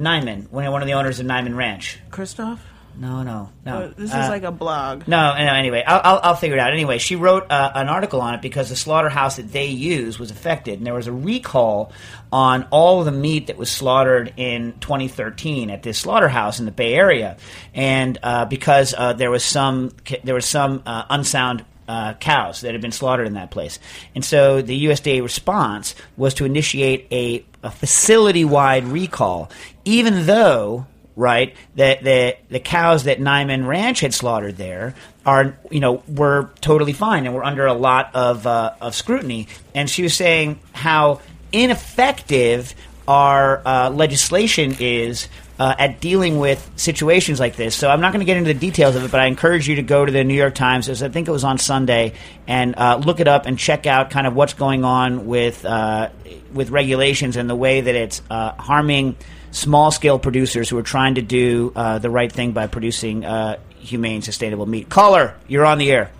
[0.00, 1.98] Niman, one one of the owners of Niman Ranch.
[2.10, 2.64] Christoph?
[2.98, 3.76] No, no, no.
[3.84, 5.06] Uh, this Uh, is like a blog.
[5.06, 5.52] no, no.
[5.54, 6.72] Anyway, I'll, I'll, I'll figure it out.
[6.72, 10.32] Anyway, she wrote uh, an article on it because the slaughterhouse that they use was
[10.32, 11.92] affected, and there was a recall
[12.32, 16.72] on all of the meat that was slaughtered in 2013 at this slaughterhouse in the
[16.72, 17.36] Bay Area,
[17.74, 19.92] and uh, because uh, there was some
[20.24, 21.64] there was some uh, unsound.
[21.90, 23.80] Uh, cows that had been slaughtered in that place.
[24.14, 29.50] And so the USDA response was to initiate a, a facility wide recall,
[29.84, 31.56] even though right?
[31.74, 34.94] That the the cows that Niman Ranch had slaughtered there
[35.26, 39.48] are you know were totally fine and were under a lot of uh, of scrutiny.
[39.74, 41.20] And she was saying how
[41.52, 42.72] ineffective
[43.08, 45.28] our uh, legislation is.
[45.60, 48.58] Uh, at dealing with situations like this, so I'm not going to get into the
[48.58, 51.02] details of it, but I encourage you to go to the New York Times, as
[51.02, 52.14] I think it was on Sunday,
[52.46, 56.08] and uh, look it up and check out kind of what's going on with uh,
[56.54, 59.16] with regulations and the way that it's uh, harming
[59.50, 63.58] small scale producers who are trying to do uh, the right thing by producing uh,
[63.80, 64.88] humane, sustainable meat.
[64.88, 66.10] Caller, you're on the air.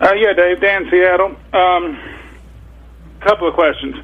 [0.00, 1.34] Yeah, Dave, Dan, Seattle.
[1.52, 1.98] Um,
[3.18, 3.96] couple of questions,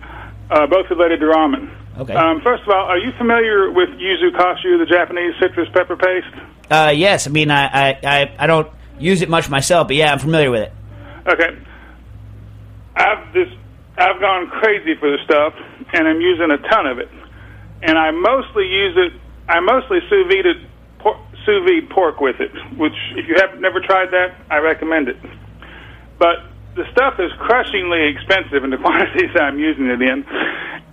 [0.48, 1.70] both related to ramen.
[1.98, 2.14] Okay.
[2.14, 6.70] Um, first of all, are you familiar with yuzu kosho, the Japanese citrus pepper paste?
[6.70, 10.12] Uh, yes, I mean I, I, I, I don't use it much myself, but yeah,
[10.12, 10.72] I'm familiar with it.
[11.26, 11.58] Okay.
[12.96, 13.48] I've this
[13.98, 15.54] I've gone crazy for the stuff,
[15.92, 17.10] and I'm using a ton of it.
[17.82, 19.12] And I mostly use it.
[19.48, 20.56] I mostly sous vide it,
[20.98, 22.52] por- sous vide pork with it.
[22.78, 25.16] Which, if you have never tried that, I recommend it.
[26.18, 26.36] But
[26.74, 30.24] the stuff is crushingly expensive in the quantities I'm using it in.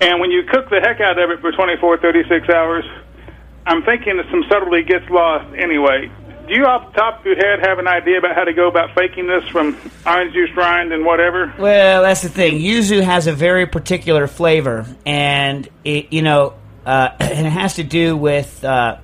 [0.01, 2.85] And when you cook the heck out of it for 24, 36 hours,
[3.65, 6.11] I'm thinking that some subtlety gets lost anyway.
[6.47, 8.67] Do you, off the top of your head, have an idea about how to go
[8.67, 11.53] about faking this from orange juice rind and whatever?
[11.59, 12.59] Well, that's the thing.
[12.59, 16.55] Yuzu has a very particular flavor, and it, you know,
[16.87, 18.97] uh, and it has to do with uh,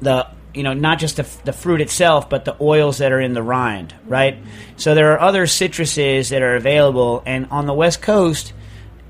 [0.00, 0.28] the
[0.58, 3.42] you know not just the, the fruit itself, but the oils that are in the
[3.42, 4.36] rind, right?
[4.76, 8.52] So there are other citruses that are available, and on the West Coast,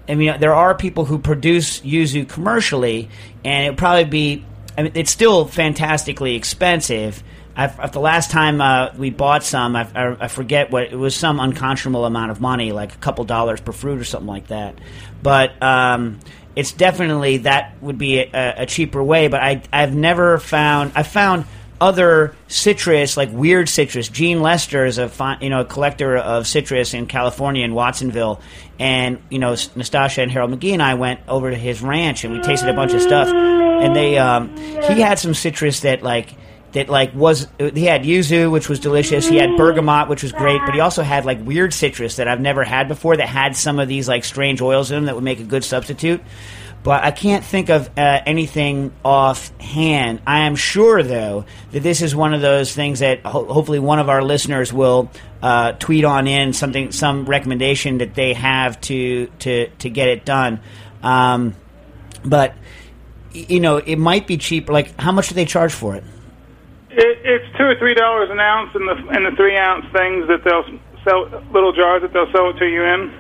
[0.08, 3.08] I mean, there are people who produce yuzu commercially,
[3.44, 4.44] and it probably be.
[4.76, 7.22] I mean, it's still fantastically expensive.
[7.56, 11.16] I've, the last time uh, we bought some, I, I, I forget what it was,
[11.16, 14.76] some unconscionable amount of money, like a couple dollars per fruit or something like that.
[15.20, 16.20] But um,
[16.58, 19.28] it's definitely that would be a, a cheaper way.
[19.28, 21.44] But I I've never found I found
[21.80, 24.08] other citrus like weird citrus.
[24.08, 28.40] Gene Lester is a fi- you know a collector of citrus in California in Watsonville,
[28.80, 32.34] and you know Nastasha and Harold McGee and I went over to his ranch and
[32.34, 36.34] we tasted a bunch of stuff, and they um, he had some citrus that like
[36.72, 39.26] that like was he had yuzu which was delicious.
[39.26, 40.60] He had bergamot which was great.
[40.64, 43.78] But he also had like weird citrus that i've never had before that had some
[43.78, 46.22] of these like strange oils in them that would make a good substitute.
[46.82, 50.20] But i can't think of uh, anything offhand.
[50.26, 53.98] I am sure though that this is one of those things that ho- hopefully one
[53.98, 55.10] of our listeners will
[55.42, 60.24] uh, tweet on in something some recommendation that they have to to to get it
[60.24, 60.60] done.
[61.02, 61.56] Um,
[62.24, 62.54] but
[63.32, 64.68] you know it might be cheap.
[64.68, 66.04] Like how much do they charge for it
[66.90, 70.26] It, it's two or three dollars an ounce in the in the three ounce things
[70.28, 70.64] that they'll
[71.04, 73.10] sell little jars that they'll sell it to you in,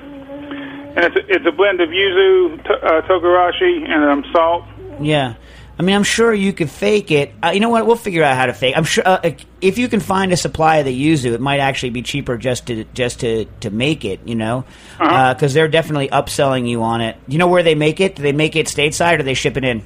[0.96, 4.64] and it's a, it's a blend of yuzu, to, uh, togarashi, and um, salt.
[5.00, 5.34] Yeah.
[5.78, 7.32] I mean, I'm sure you could fake it.
[7.40, 7.86] Uh, you know what?
[7.86, 8.76] We'll figure out how to fake.
[8.76, 11.90] I'm sure uh, if you can find a supply of the yuzu, it might actually
[11.90, 14.20] be cheaper just to just to, to make it.
[14.26, 14.64] You know,
[14.98, 17.16] because they're definitely upselling you on it.
[17.28, 18.16] You know where they make it?
[18.16, 19.84] Do they make it stateside or do they ship it in?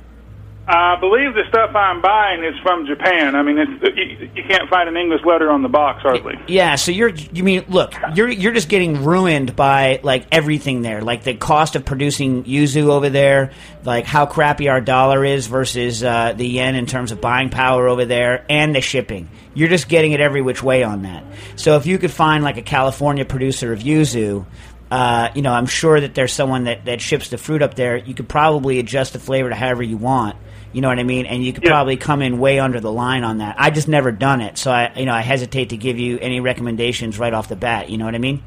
[0.66, 3.35] I believe the stuff I'm buying is from Japan.
[3.35, 6.38] I mean, it's, you, you can't find an English letter on the box hardly.
[6.46, 11.03] Yeah, so you're you mean look, you're you're just getting ruined by like everything there.
[11.03, 13.51] Like the cost of producing yuzu over there,
[13.85, 17.88] like how crappy our dollar is versus uh, the yen in terms of buying power
[17.88, 19.29] over there and the shipping.
[19.55, 21.25] You're just getting it every which way on that.
[21.57, 24.46] So if you could find like a California producer of yuzu,
[24.92, 27.96] uh, you know, I'm sure that there's someone that, that ships the fruit up there.
[27.96, 30.37] You could probably adjust the flavor to however you want.
[30.72, 31.26] You know what I mean?
[31.26, 31.70] And you could Yeah.
[31.70, 33.56] probably come in way under the line on that.
[33.58, 36.40] I just never done it, so I you know I hesitate to give you any
[36.40, 37.90] recommendations right off the bat.
[37.90, 38.42] You know what I mean?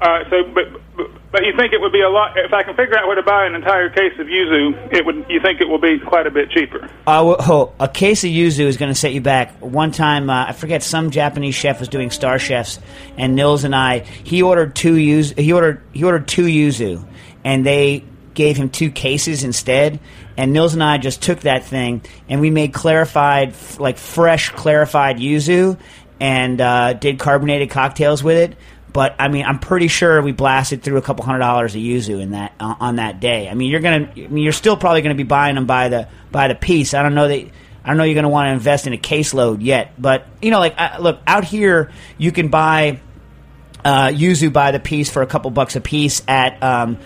[0.00, 0.64] Uh, so, but,
[0.96, 3.16] but but you think it would be a lot if I can figure out where
[3.16, 4.92] to buy an entire case of yuzu?
[4.94, 5.26] It would.
[5.28, 6.88] You think it will be quite a bit cheaper?
[7.06, 9.56] Uh, w- oh, a case of yuzu is going to set you back.
[9.60, 12.78] One time, uh, I forget some Japanese chef was doing Star Chefs,
[13.16, 15.38] and Nils and I he ordered two yuzu.
[15.38, 17.04] He ordered he ordered two yuzu,
[17.44, 19.98] and they gave him two cases instead.
[20.38, 25.18] And Nils and I just took that thing and we made clarified, like fresh clarified
[25.18, 25.78] yuzu,
[26.20, 28.56] and uh, did carbonated cocktails with it.
[28.92, 32.22] But I mean, I'm pretty sure we blasted through a couple hundred dollars of yuzu
[32.22, 33.48] in that uh, on that day.
[33.48, 36.08] I mean, you're gonna, I mean, you're still probably gonna be buying them by the
[36.30, 36.94] by the piece.
[36.94, 37.50] I don't know that.
[37.84, 40.50] I don't know you're going to want to invest in a caseload yet, but you
[40.50, 43.00] know, like look out here, you can buy
[43.82, 46.98] uh, yuzu by the piece for a couple bucks a piece at um,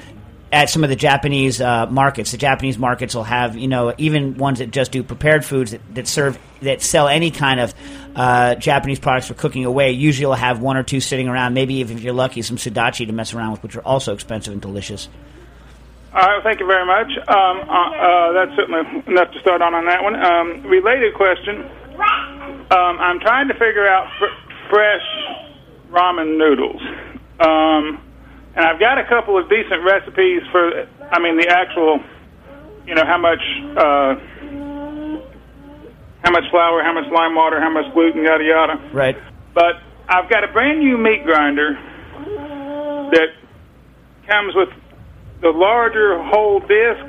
[0.52, 2.30] at some of the Japanese uh, markets.
[2.30, 5.94] The Japanese markets will have you know even ones that just do prepared foods that,
[5.94, 7.74] that serve that sell any kind of
[8.14, 9.92] uh, Japanese products for cooking away.
[9.92, 11.54] Usually, will have one or two sitting around.
[11.54, 14.52] Maybe even if you're lucky, some sudachi to mess around with, which are also expensive
[14.52, 15.08] and delicious.
[16.14, 17.08] All right, thank you very much.
[17.26, 20.14] Um, uh, uh, that's certainly enough to start on on that one.
[20.14, 21.64] Um, related question.
[22.70, 25.02] Um, I'm trying to figure out fr- fresh
[25.90, 26.82] ramen noodles.
[28.54, 32.00] And I've got a couple of decent recipes for, I mean, the actual,
[32.86, 33.40] you know, how much,
[33.76, 34.14] uh,
[36.22, 38.90] how much flour, how much lime water, how much gluten, yada yada.
[38.92, 39.16] Right.
[39.54, 41.78] But I've got a brand new meat grinder
[43.12, 43.28] that
[44.28, 44.68] comes with
[45.40, 47.04] the larger whole disc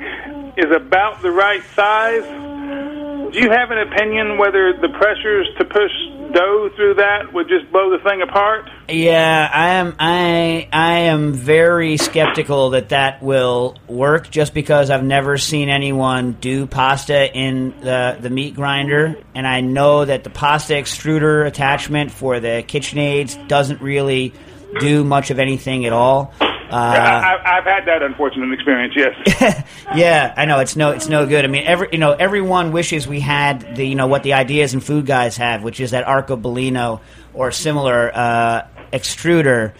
[0.56, 2.24] is about the right size.
[2.24, 5.92] Do you have an opinion whether the pressures to push
[6.34, 8.68] dough through that would just blow the thing apart?
[8.88, 9.94] Yeah, I am.
[9.98, 14.30] I I am very skeptical that that will work.
[14.30, 19.60] Just because I've never seen anyone do pasta in the the meat grinder, and I
[19.60, 24.34] know that the pasta extruder attachment for the KitchenAids doesn't really
[24.80, 26.34] do much of anything at all.
[26.70, 28.94] Uh, I, I've had that unfortunate experience.
[28.96, 29.64] Yes.
[29.94, 31.44] yeah, I know it's no it's no good.
[31.44, 34.72] I mean, every you know everyone wishes we had the you know what the ideas
[34.74, 37.00] and food guys have, which is that Arcobaleno
[37.32, 39.72] or similar uh, extruder.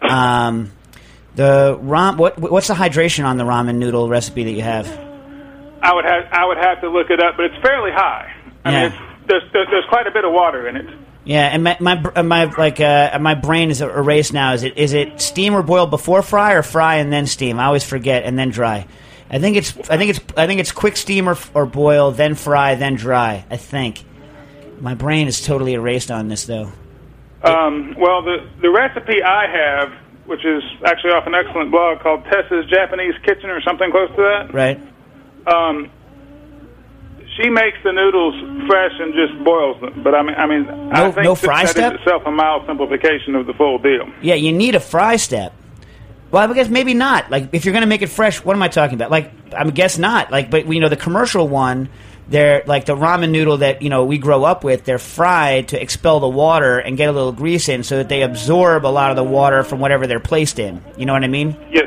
[0.00, 0.72] Um,
[1.36, 4.86] the ram what what's the hydration on the ramen noodle recipe that you have?
[5.82, 8.34] I would have I would have to look it up, but it's fairly high.
[8.64, 8.88] I Yeah.
[8.88, 8.98] mean,
[9.28, 10.86] there's, there's there's quite a bit of water in it.
[11.24, 14.54] Yeah, and my my my like uh, my brain is erased now.
[14.54, 17.58] Is it is it steam or boil before fry or fry and then steam?
[17.58, 18.86] I always forget and then dry.
[19.30, 22.34] I think it's I think it's I think it's quick steam or, or boil then
[22.34, 23.44] fry then dry.
[23.50, 24.02] I think
[24.80, 26.72] my brain is totally erased on this though.
[27.42, 29.92] Um, well, the the recipe I have,
[30.26, 34.16] which is actually off an excellent blog called Tessa's Japanese Kitchen or something close to
[34.16, 34.54] that.
[34.54, 34.80] Right?
[35.46, 35.90] Um,
[37.36, 38.34] she makes the noodles
[38.66, 40.02] fresh and just boils them.
[40.02, 41.94] But I mean, I mean, I No- think no fry that step?
[41.94, 44.08] is itself a mild simplification of the full deal.
[44.22, 45.52] Yeah, you need a fry step.
[46.30, 47.30] Well, I guess maybe not.
[47.30, 49.10] Like if you're going to make it fresh, what am I talking about?
[49.10, 50.30] Like I guess not.
[50.30, 51.88] Like, but you know, the commercial one,
[52.28, 54.84] they're like the ramen noodle that you know we grow up with.
[54.84, 58.22] They're fried to expel the water and get a little grease in, so that they
[58.22, 60.80] absorb a lot of the water from whatever they're placed in.
[60.96, 61.56] You know what I mean?
[61.72, 61.86] Yes.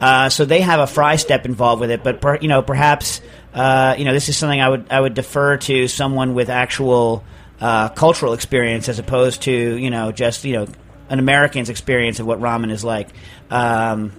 [0.00, 3.22] Uh, so they have a fry step involved with it, but per, you know, perhaps
[3.54, 7.24] uh, you know this is something I would I would defer to someone with actual
[7.60, 10.66] uh, cultural experience as opposed to you know just you know
[11.08, 13.08] an American's experience of what ramen is like.
[13.50, 14.12] Um,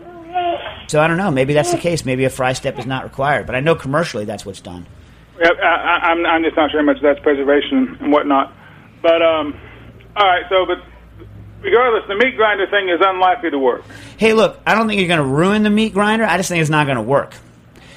[0.87, 1.31] so I don't know.
[1.31, 2.05] Maybe that's the case.
[2.05, 4.85] Maybe a fry step is not required, but I know commercially that's what's done.
[5.39, 8.53] Yeah, I, I, I'm, I'm just not sure how much that's preservation and whatnot.
[9.01, 9.59] But um,
[10.15, 10.43] all right.
[10.49, 10.77] So, but
[11.61, 13.83] regardless, the meat grinder thing is unlikely to work.
[14.17, 16.23] Hey, look, I don't think you're going to ruin the meat grinder.
[16.23, 17.33] I just think it's not going to work.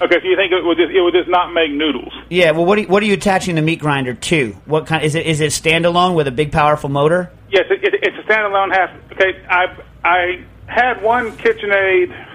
[0.00, 2.12] Okay, so you think it would just it would just not make noodles?
[2.30, 2.52] Yeah.
[2.52, 4.52] Well, what are you, what are you attaching the meat grinder to?
[4.64, 5.26] What kind is it?
[5.26, 7.32] Is it standalone with a big powerful motor?
[7.50, 8.90] Yes, it, it, it's a standalone half.
[9.12, 12.26] Okay, I I had one KitchenAid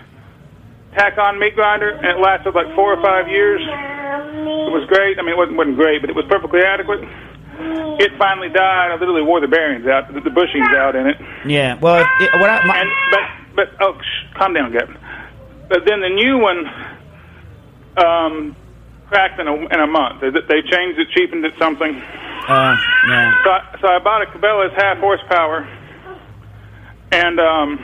[0.96, 3.62] tack-on meat grinder, and it lasted like four or five years.
[3.62, 5.18] It was great.
[5.18, 7.02] I mean, it wasn't, wasn't great, but it was perfectly adequate.
[8.00, 8.92] It finally died.
[8.92, 11.18] I literally wore the bearings out, the, the bushings out in it.
[11.46, 11.80] Yeah.
[11.80, 13.20] Well, it, what I, my, And but
[13.56, 14.98] but oh, shh, calm down, Captain.
[15.70, 16.66] But then the new one
[17.98, 18.56] um,
[19.08, 20.22] cracked in a in a month.
[20.22, 21.96] They, they changed it, cheapened it something.
[22.48, 22.76] uh,
[23.10, 23.44] yeah.
[23.44, 25.68] So I, so I bought a Cabela's half horsepower,
[27.12, 27.80] and um,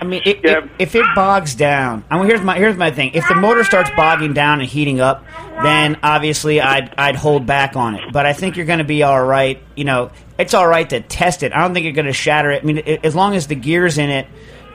[0.00, 0.58] I mean, it, Yeah.
[0.58, 3.12] it, if it bogs down, I mean, here's my here's my thing.
[3.14, 5.24] If the motor starts bogging down and heating up,
[5.62, 8.12] then obviously I'd I'd hold back on it.
[8.12, 9.62] But I think you're going to be all right.
[9.76, 11.52] You know, it's all right to test it.
[11.52, 12.62] I don't think you're going to shatter it.
[12.62, 14.26] I mean, i as long as the gears in it.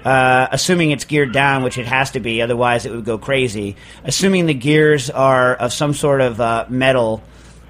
[0.04, 3.76] Uh, assuming it's geared down, which it has to be, otherwise it would go crazy.
[4.04, 7.22] Assuming the gears are of some sort of uh, metal,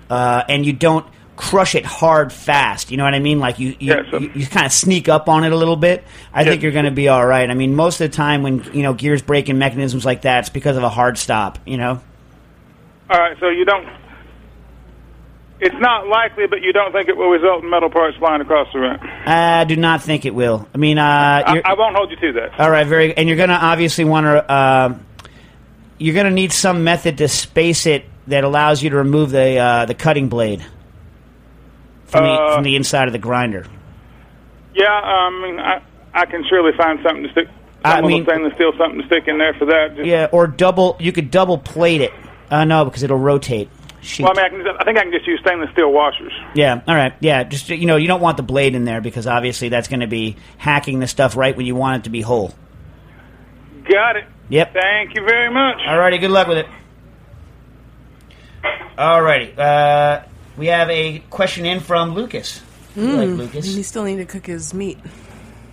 [0.09, 1.05] uh, and you don't
[1.35, 2.91] crush it hard fast.
[2.91, 3.39] You know what I mean?
[3.39, 5.77] Like you you, Yeah, so- you, you kind of sneak up on it a little
[5.77, 6.03] bit.
[6.33, 7.49] I think you're going to be all right.
[7.49, 10.39] I mean, most of the time when you know gears break in mechanisms like that,
[10.41, 11.57] it's because of a hard stop.
[11.65, 12.01] You know?
[13.09, 13.37] all right.
[13.39, 13.87] So you don't.
[15.61, 18.71] It's not likely, but you don't think it will result in metal parts flying across
[18.71, 18.97] the room.
[19.25, 20.67] I do not think it will.
[20.73, 22.59] I mean, uh, I, I won't hold you to that.
[22.59, 24.49] all right, very, and you're going to obviously want to.
[24.51, 24.97] Uh,
[25.97, 29.57] you're going to need some method to space it that allows you to remove the
[29.57, 30.65] uh, the cutting blade
[32.05, 33.65] from the Uh, from the inside of the grinder.
[34.73, 35.81] Yeah, I mean, I
[36.13, 37.47] I can surely find something to stick.
[37.83, 39.95] I mean- stainless steel something to stick in there for that.
[39.95, 40.95] Just, Yeah, or double.
[40.99, 42.13] You could double plate it.
[42.49, 43.69] Uh, no, because it'll rotate.
[44.01, 44.23] Shoot.
[44.23, 46.31] Well, I mean, I, can I think I can just use stainless steel washers.
[46.55, 46.81] Yeah.
[46.87, 47.13] All right.
[47.19, 47.43] Yeah.
[47.43, 50.07] Just you know, you don't want the blade in there because obviously that's going to
[50.07, 52.53] be hacking the stuff right when you want it to be whole.
[53.89, 54.25] Got it.
[54.49, 54.73] Yep.
[54.73, 55.77] Thank you very much.
[55.85, 56.17] All righty.
[56.17, 56.67] Good luck with it.
[58.97, 59.53] All righty.
[59.57, 60.23] Uh,
[60.57, 62.61] we have a question in from Lucas.
[62.95, 63.87] We like You Lucas.
[63.87, 64.97] still need to cook his meat.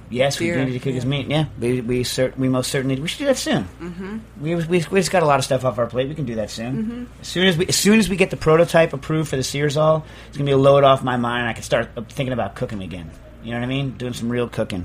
[0.08, 1.10] Yes, we do need to cook his yeah.
[1.10, 1.26] meat.
[1.28, 3.64] Yeah, we we, cer- we most certainly we should do that soon.
[3.64, 4.18] Mm-hmm.
[4.40, 6.08] We, we we just got a lot of stuff off our plate.
[6.08, 6.84] We can do that soon.
[6.84, 7.04] Mm-hmm.
[7.20, 10.04] As soon as we as soon as we get the prototype approved for the Searzall,
[10.28, 11.48] it's gonna be a load off my mind.
[11.48, 13.10] I can start thinking about cooking again.
[13.42, 13.92] You know what I mean?
[13.92, 14.84] Doing some real cooking.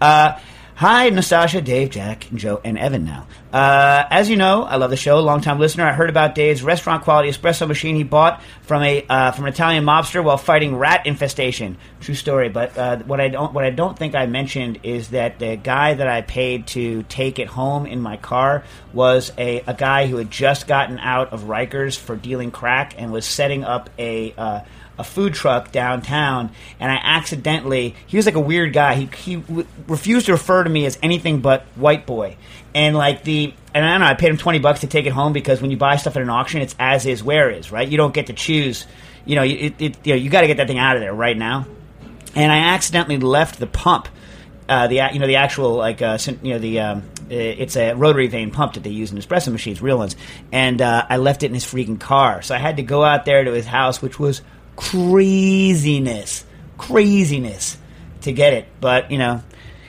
[0.00, 0.38] Uh,
[0.74, 3.04] hi, Nastasha, Dave, Jack, Joe, and Evan.
[3.04, 5.20] Now, uh, as you know, I love the show.
[5.20, 5.84] Longtime listener.
[5.84, 9.52] I heard about Dave's restaurant quality espresso machine he bought from a uh, from an
[9.52, 11.76] Italian mobster while fighting rat infestation.
[12.00, 12.48] True story.
[12.48, 15.94] But uh, what I don't what I don't think I mentioned is that the guy
[15.94, 20.16] that I paid to take it home in my car was a, a guy who
[20.16, 24.62] had just gotten out of Rikers for dealing crack and was setting up a.
[24.98, 28.94] A food truck downtown, and I accidentally he was like a weird guy.
[28.94, 32.36] He he w- refused to refer to me as anything but white boy,
[32.74, 34.06] and like the and I don't know.
[34.06, 36.22] I paid him twenty bucks to take it home because when you buy stuff at
[36.22, 37.88] an auction, it's as is where is, right?
[37.88, 38.86] You don't get to choose.
[39.24, 41.14] You know, it, it, you know, you got to get that thing out of there
[41.14, 41.66] right now.
[42.34, 44.08] And I accidentally left the pump.
[44.68, 48.26] Uh, the you know the actual like uh, you know the um, it's a rotary
[48.26, 50.16] vane pump that they use in espresso machines, real ones,
[50.52, 52.42] and uh, I left it in his freaking car.
[52.42, 54.42] So I had to go out there to his house, which was
[54.76, 56.44] craziness,
[56.78, 57.78] craziness
[58.22, 58.66] to get it.
[58.80, 59.42] But you know,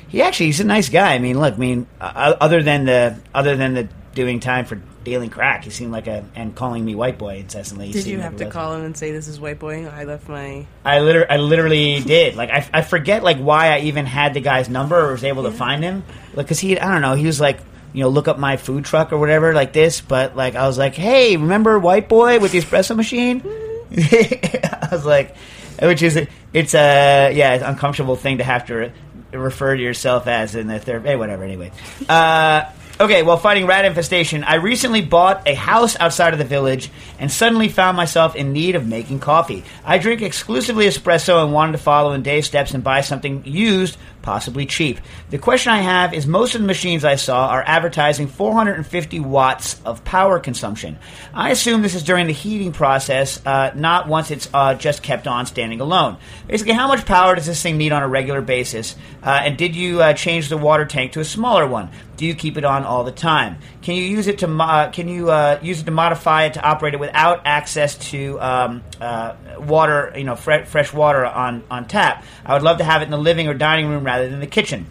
[0.07, 1.13] he actually he's a nice guy.
[1.13, 4.79] I mean, look, I mean, uh, other than the other than the doing time for
[5.03, 7.91] dealing crack, he seemed like a and calling me white boy incessantly.
[7.91, 9.87] Did you have to call him and say this is white boy?
[9.87, 10.65] I left my.
[10.85, 12.35] I literally, I literally did.
[12.35, 15.43] Like, I, I forget like why I even had the guy's number or was able
[15.43, 16.03] to find him.
[16.33, 17.59] Like, cause he, I don't know, he was like,
[17.91, 20.01] you know, look up my food truck or whatever, like this.
[20.01, 23.43] But like, I was like, hey, remember white boy with the espresso machine?
[23.97, 25.35] I was like,
[25.81, 26.17] which is,
[26.53, 28.91] it's a yeah, it's an uncomfortable thing to have to re-
[29.31, 31.05] refer to yourself as in the third.
[31.05, 31.43] Hey, whatever.
[31.43, 31.71] Anyway.
[32.07, 32.65] Uh,
[32.99, 37.31] Okay, while fighting rat infestation, I recently bought a house outside of the village and
[37.31, 39.63] suddenly found myself in need of making coffee.
[39.83, 43.97] I drink exclusively espresso and wanted to follow in Dave's steps and buy something used
[44.23, 44.99] possibly cheap.
[45.29, 49.79] The question I have is most of the machines I saw are advertising 450 watts
[49.85, 50.97] of power consumption.
[51.33, 55.27] I assume this is during the heating process, uh, not once it's uh, just kept
[55.27, 56.17] on standing alone.
[56.47, 58.95] Basically, how much power does this thing need on a regular basis?
[59.21, 61.89] Uh, and did you uh, change the water tank to a smaller one?
[62.15, 63.57] Do you keep it on all the time?
[63.81, 66.53] Can you use it to mo- uh, can you uh, use it to modify it
[66.53, 71.63] to operate it without access to um, uh, water, you know, fre- fresh water on
[71.69, 72.23] on tap?
[72.45, 74.47] I would love to have it in the living or dining room rather than the
[74.47, 74.87] kitchen.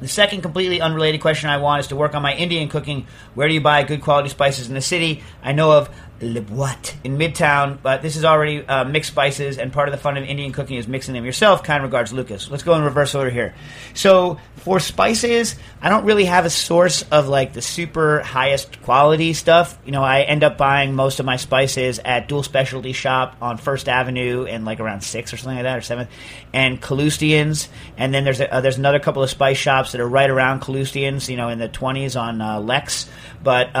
[0.00, 3.06] The second completely unrelated question I want is to work on my Indian cooking.
[3.34, 5.22] Where do you buy good quality spices in the city?
[5.42, 5.88] I know of
[6.20, 9.98] Le Boite in Midtown, but this is already uh, mixed spices, and part of the
[9.98, 11.62] fun of Indian cooking is mixing them yourself.
[11.64, 12.50] Kind regards, Lucas.
[12.50, 13.54] Let's go in reverse order here.
[13.94, 19.34] So for spices, I don't really have a source of like the super highest quality
[19.34, 19.76] stuff.
[19.84, 23.58] You know, I end up buying most of my spices at Dual Specialty Shop on
[23.58, 26.10] First Avenue and like around Sixth or something like that, or Seventh,
[26.52, 27.68] and Kalustyan's.
[27.96, 30.60] And then there's a, uh, there's another couple of spice shops that are right around
[30.60, 31.28] Kalustyan's.
[31.28, 33.10] You know, in the twenties on uh, Lex,
[33.42, 33.74] but.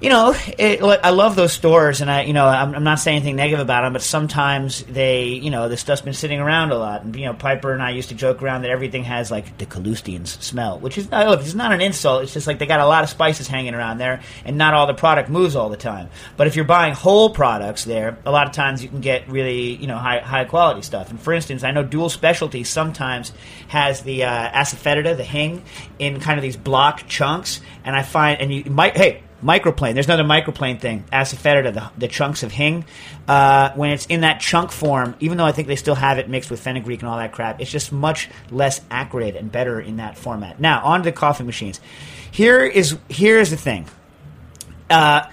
[0.00, 3.16] You know, it, I love those stores, and I, you know, I'm, I'm, not saying
[3.16, 6.78] anything negative about them, but sometimes they, you know, this stuff's been sitting around a
[6.78, 9.58] lot, and you know, Piper and I used to joke around that everything has like
[9.58, 12.22] the Kalustyan's smell, which is uh, look, it's not an insult.
[12.22, 14.86] It's just like they got a lot of spices hanging around there, and not all
[14.86, 16.08] the product moves all the time.
[16.38, 19.74] But if you're buying whole products there, a lot of times you can get really,
[19.74, 21.10] you know, high high quality stuff.
[21.10, 23.34] And for instance, I know Dual Specialty sometimes
[23.68, 25.62] has the uh, asafoetida, the hing,
[25.98, 29.94] in kind of these block chunks, and I find, and you might, hey microplane.
[29.94, 32.84] There's another microplane thing, asafoetida, the, the chunks of hing.
[33.26, 36.28] Uh, when it's in that chunk form, even though I think they still have it
[36.28, 39.96] mixed with fenugreek and all that crap, it's just much less acrid and better in
[39.96, 40.60] that format.
[40.60, 41.80] Now, on to the coffee machines.
[42.30, 43.86] Here is here is the thing.
[44.88, 45.28] Uh,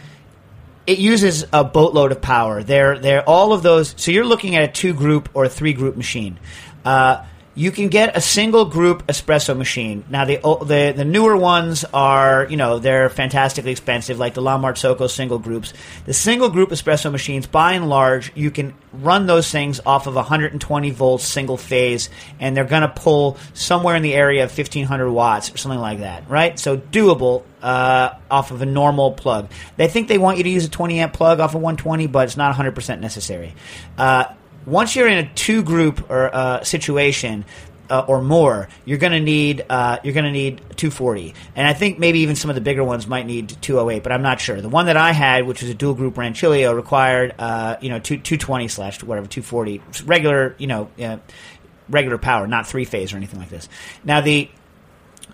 [0.86, 2.64] it uses a boatload of power.
[2.64, 3.94] They're, they're all of those.
[3.98, 6.40] So you're looking at a two group or a three group machine.
[6.86, 7.26] Uh,
[7.58, 10.06] you can get a single group espresso machine.
[10.10, 14.60] Now the the the newer ones are you know they're fantastically expensive, like the La
[14.60, 15.74] Marzocco single groups.
[16.06, 20.14] The single group espresso machines, by and large, you can run those things off of
[20.14, 25.10] 120 volts single phase, and they're going to pull somewhere in the area of 1500
[25.10, 26.60] watts or something like that, right?
[26.60, 29.50] So doable uh, off of a normal plug.
[29.78, 32.28] They think they want you to use a 20 amp plug off of 120, but
[32.28, 33.56] it's not 100% necessary.
[33.98, 34.26] Uh,
[34.68, 37.46] once you're in a two group or uh, situation,
[37.90, 41.74] uh, or more, you're going to need uh, you're going to need 240, and I
[41.74, 44.62] think maybe even some of the bigger ones might need 208, but I'm not sure.
[44.62, 48.00] The one that I had, which was a dual group Rancilio, required uh, you know
[48.00, 51.18] 220 slash whatever 240 regular you know uh,
[51.90, 53.70] regular power, not three phase or anything like this.
[54.04, 54.50] Now the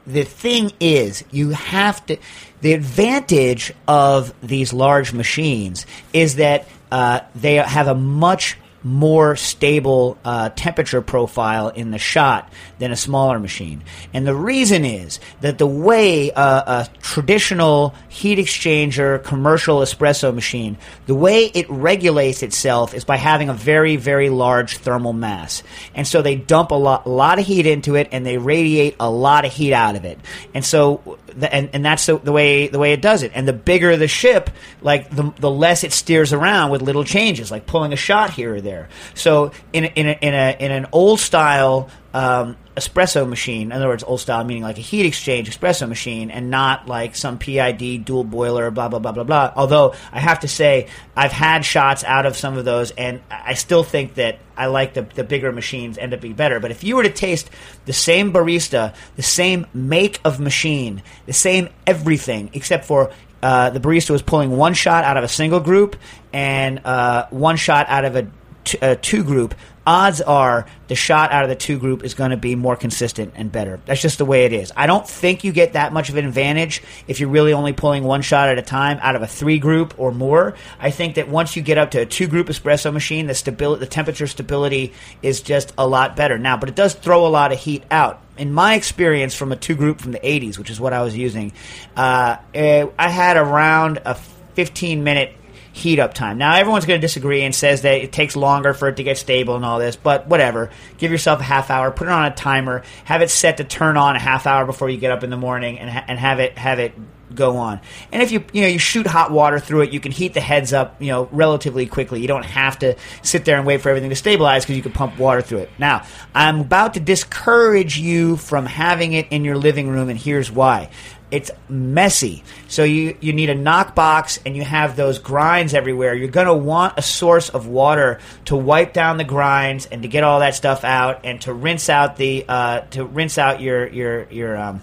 [0.06, 2.18] the thing is, you have to.
[2.62, 10.18] The advantage of these large machines is that uh, they have a much more stable
[10.26, 13.82] uh, temperature profile in the shot than a smaller machine.
[14.14, 20.78] And the reason is that the way a, a traditional heat exchanger commercial espresso machine,
[21.06, 25.64] the way it regulates itself is by having a very, very large thermal mass.
[25.96, 28.96] And so they dump a lot, a lot of heat into it and they radiate
[29.00, 30.20] a lot of heat out of it.
[30.54, 33.32] And so and, and that's the, the, way the way it does it.
[33.36, 34.50] And the bigger the ship,
[34.82, 38.56] like the, the less it steers around with little changes, like pulling a shot here
[38.56, 38.90] or there.
[39.16, 43.88] So in in a, in, a, in an old style um, espresso machine, in other
[43.88, 48.06] words, old style meaning like a heat exchange espresso machine, and not like some PID
[48.06, 49.54] dual boiler, blah blah blah blah blah.
[49.56, 53.56] Although I have to say, I've had shots out of some of those, and I
[53.56, 56.60] still think that I like the the bigger machines end up being better.
[56.60, 57.50] But if you were to taste
[57.86, 63.12] the same barista, the same make of machine, the same everything, except for
[63.44, 65.98] uh, the barista was pulling one shot out of a single group
[66.32, 68.28] and uh, one shot out of a,
[68.64, 69.54] t- a two group
[69.86, 73.34] odds are the shot out of the two group is going to be more consistent
[73.36, 73.80] and better.
[73.86, 74.72] That's just the way it is.
[74.76, 78.04] I don't think you get that much of an advantage if you're really only pulling
[78.04, 80.56] one shot at a time out of a three group or more.
[80.80, 83.80] I think that once you get up to a two group espresso machine, the stability,
[83.80, 86.38] the temperature stability is just a lot better.
[86.38, 88.22] Now, but it does throw a lot of heat out.
[88.38, 91.16] In my experience from a two group from the 80s, which is what I was
[91.16, 91.54] using,
[91.96, 94.16] uh, eh, I had around a
[94.56, 95.36] 15 minute
[95.74, 96.38] heat up time.
[96.38, 99.18] Now, everyone's going to disagree and says that it takes longer for it to get
[99.18, 100.70] stable and all this, but whatever.
[101.00, 103.98] Give yourself a half hour, put it on a timer, have it set to turn
[103.98, 106.40] on a half hour before you get up in the morning, and, ha- and have
[106.40, 106.94] it have it
[107.36, 107.80] go on.
[108.12, 110.42] And if you you know you shoot hot water through it, you can heat the
[110.42, 112.22] heads up you know relatively quickly.
[112.22, 114.92] You don't have to sit there and wait for everything to stabilize because you can
[114.92, 115.70] pump water through it.
[115.78, 120.52] Now I'm about to discourage you from having it in your living room, and here's
[120.52, 120.90] why.
[121.34, 122.44] It's messy.
[122.68, 126.14] So you, you need a knock box and you have those grinds everywhere.
[126.14, 130.08] You're going to want a source of water to wipe down the grinds and to
[130.08, 133.88] get all that stuff out and to rinse out the uh, to rinse out your
[133.88, 134.82] your your um,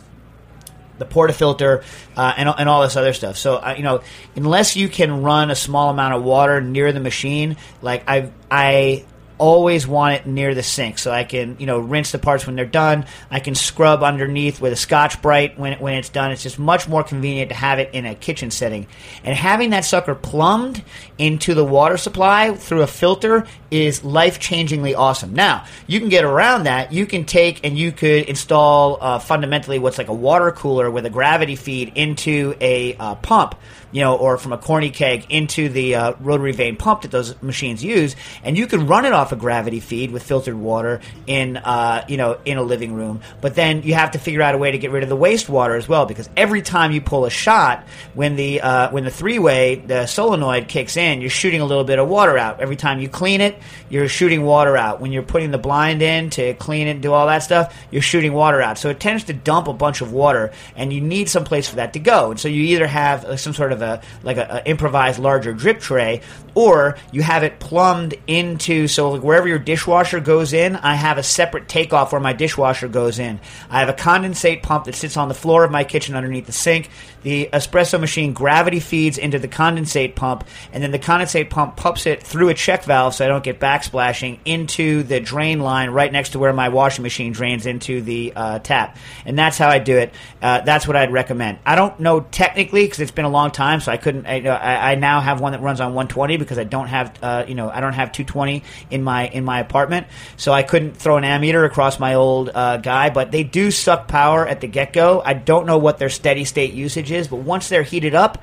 [1.01, 1.83] the portafilter
[2.17, 3.37] uh, and, and all this other stuff.
[3.37, 4.03] So uh, you know,
[4.37, 9.05] unless you can run a small amount of water near the machine, like I I
[9.41, 12.57] always want it near the sink so I can, you know, rinse the parts when
[12.57, 13.07] they're done.
[13.31, 16.31] I can scrub underneath with a Scotch Brite when, when it's done.
[16.31, 18.87] It's just much more convenient to have it in a kitchen setting.
[19.25, 20.85] And having that sucker plumbed
[21.17, 25.33] into the water supply through a filter is life changingly awesome.
[25.33, 26.93] Now, you can get around that.
[26.93, 31.07] You can take and you could install uh, fundamentally what's like a water cooler with
[31.07, 33.55] a gravity feed into a uh, pump
[33.93, 37.41] you know, or from a corny keg into the uh, rotary vane pump that those
[37.43, 41.57] machines use, and you can run it off a gravity feed with filtered water in,
[41.57, 43.21] uh, you know, in a living room.
[43.41, 45.77] But then you have to figure out a way to get rid of the wastewater
[45.77, 49.39] as well, because every time you pull a shot, when the uh, when the three
[49.39, 52.61] way the solenoid kicks in, you're shooting a little bit of water out.
[52.61, 55.01] Every time you clean it, you're shooting water out.
[55.01, 58.03] When you're putting the blind in to clean it and do all that stuff, you're
[58.03, 58.79] shooting water out.
[58.79, 61.77] So it tends to dump a bunch of water, and you need some place for
[61.77, 62.31] that to go.
[62.31, 65.53] And so you either have uh, some sort of a like a, a improvised larger
[65.53, 66.23] drip tray,
[66.55, 71.19] or you have it plumbed into so like wherever your dishwasher goes in, I have
[71.19, 73.41] a separate takeoff where my dishwasher goes in.
[73.69, 76.53] I have a condensate pump that sits on the floor of my kitchen underneath the
[76.53, 76.91] sink.
[77.23, 82.07] The espresso machine gravity feeds into the condensate pump, and then the condensate pump pumps
[82.07, 86.11] it through a check valve so I don't get backsplashing into the drain line right
[86.11, 88.97] next to where my washing machine drains into the uh, tap.
[89.27, 90.15] And that's how I do it.
[90.41, 91.59] Uh, that's what I'd recommend.
[91.67, 94.27] I don't know technically because it's been a long time, so I couldn't.
[94.27, 97.45] I, I, I now have one that runs on 120 because I don't have uh,
[97.47, 101.17] you know I don't have 220 in my in my apartment, so I couldn't throw
[101.17, 103.11] an ammeter across my old uh, guy.
[103.11, 105.23] But they do suck power at the get go.
[105.25, 108.43] I don't know what their steady state usage is, but once they're heated up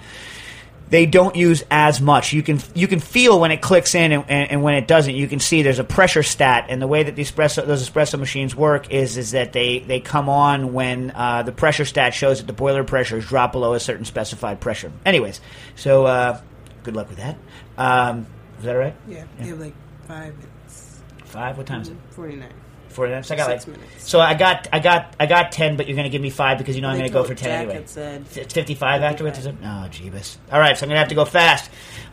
[0.89, 2.34] they don't use as much.
[2.34, 5.14] You can you can feel when it clicks in and, and, and, when it doesn't.
[5.14, 8.20] You can see there's a pressure stat, and the way that the espresso those espresso
[8.20, 12.39] machines work is is that they, they come on when uh, the pressure stat shows
[12.39, 14.91] that the boiler pressure is dropped below a certain specified pressure.
[15.06, 15.41] Anyways,
[15.76, 16.39] so uh,
[16.84, 17.38] good luck with that.
[17.78, 18.26] Um,
[18.60, 18.96] is that right?
[19.08, 19.46] Yeah, Yeah.
[19.46, 19.74] you have like
[20.08, 21.02] five minutes.
[21.26, 21.58] Five.
[21.58, 21.98] What time is it?
[22.12, 22.54] Forty nine.
[22.90, 23.30] Four minutes.
[23.30, 23.78] I got Six like.
[23.78, 24.10] minutes.
[24.10, 26.58] So I got I got I got ten, but you're going to give me five
[26.58, 28.26] because you know I'm going to go for ten Jack anyway.
[28.36, 29.52] It's 55 afterwards, is it?
[29.56, 29.64] 55.
[29.86, 30.38] Oh, jeebus.
[30.52, 31.70] All right, so I'm going to have to go fast.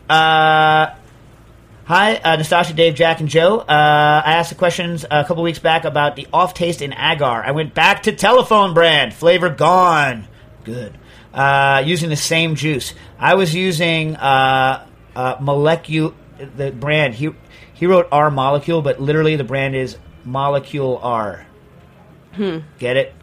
[0.09, 0.93] Uh,
[1.85, 3.59] hi, uh, Nastasha, Dave, Jack, and Joe.
[3.59, 3.63] Uh,
[4.25, 7.43] I asked the questions a couple weeks back about the off taste in agar.
[7.43, 9.13] I went back to telephone brand.
[9.13, 10.27] Flavor gone.
[10.65, 10.95] Good.
[11.33, 12.93] Uh, using the same juice.
[13.17, 14.85] I was using uh,
[15.15, 16.13] uh, molecule,
[16.57, 17.15] the brand.
[17.15, 17.29] He,
[17.73, 21.45] he wrote R molecule, but literally the brand is Molecule R.
[22.79, 23.13] Get it?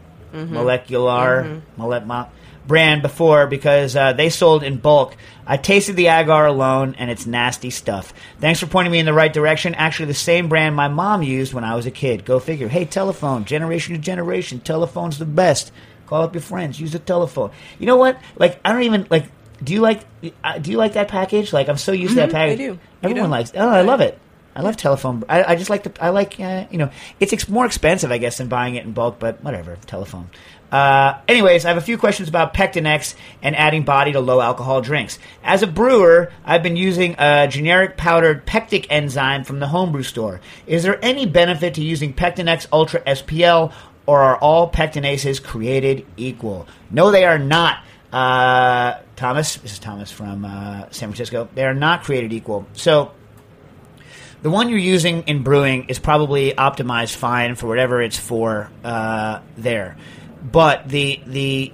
[0.53, 2.27] Molecular mole- mo-
[2.65, 5.15] brand before because uh, they sold in bulk.
[5.45, 8.13] I tasted the agar alone, and it's nasty stuff.
[8.39, 9.75] Thanks for pointing me in the right direction.
[9.75, 12.25] Actually, the same brand my mom used when I was a kid.
[12.25, 12.67] Go figure.
[12.69, 15.71] Hey, telephone, generation to generation, telephone's the best.
[16.07, 16.79] Call up your friends.
[16.79, 17.51] Use a telephone.
[17.77, 18.19] You know what?
[18.37, 19.25] Like, I don't even like.
[19.63, 20.01] Do you like?
[20.43, 21.51] uh, Do you like that package?
[21.53, 22.57] Like, I'm so used to that Mhm, I package.
[22.57, 22.79] do.
[23.01, 23.51] Everyone likes.
[23.55, 24.17] Oh, I love it.
[24.55, 25.23] I love telephone.
[25.27, 25.91] I, I just like the.
[26.03, 26.39] I like.
[26.39, 26.89] Uh, you know,
[27.19, 29.77] it's ex- more expensive, I guess, than buying it in bulk, but whatever.
[29.87, 30.29] Telephone.
[30.71, 34.81] Uh, anyways, I have a few questions about Pectinex and adding body to low alcohol
[34.81, 35.19] drinks.
[35.43, 40.41] As a brewer, I've been using a generic powdered pectic enzyme from the homebrew store.
[40.65, 43.71] Is there any benefit to using Pectinex Ultra SPL,
[44.07, 46.67] or are all pectinases created equal?
[46.91, 47.77] No, they are not.
[48.11, 51.47] Uh, Thomas, this is Thomas from uh, San Francisco.
[51.53, 52.65] They are not created equal.
[52.73, 53.11] So
[54.41, 59.39] the one you're using in brewing is probably optimized fine for whatever it's for uh,
[59.57, 59.97] there.
[60.43, 61.71] But the the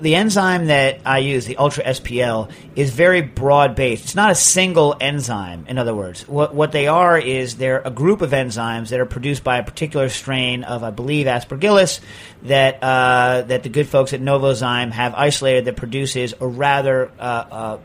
[0.00, 4.04] the enzyme that I use, the Ultra SPL, is very broad based.
[4.04, 5.66] It's not a single enzyme.
[5.68, 9.06] In other words, what what they are is they're a group of enzymes that are
[9.06, 12.00] produced by a particular strain of, I believe, Aspergillus
[12.42, 17.22] that uh, that the good folks at Novozyme have isolated that produces a rather uh,
[17.22, 17.78] uh,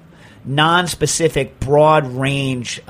[0.46, 2.82] non-specific, broad range.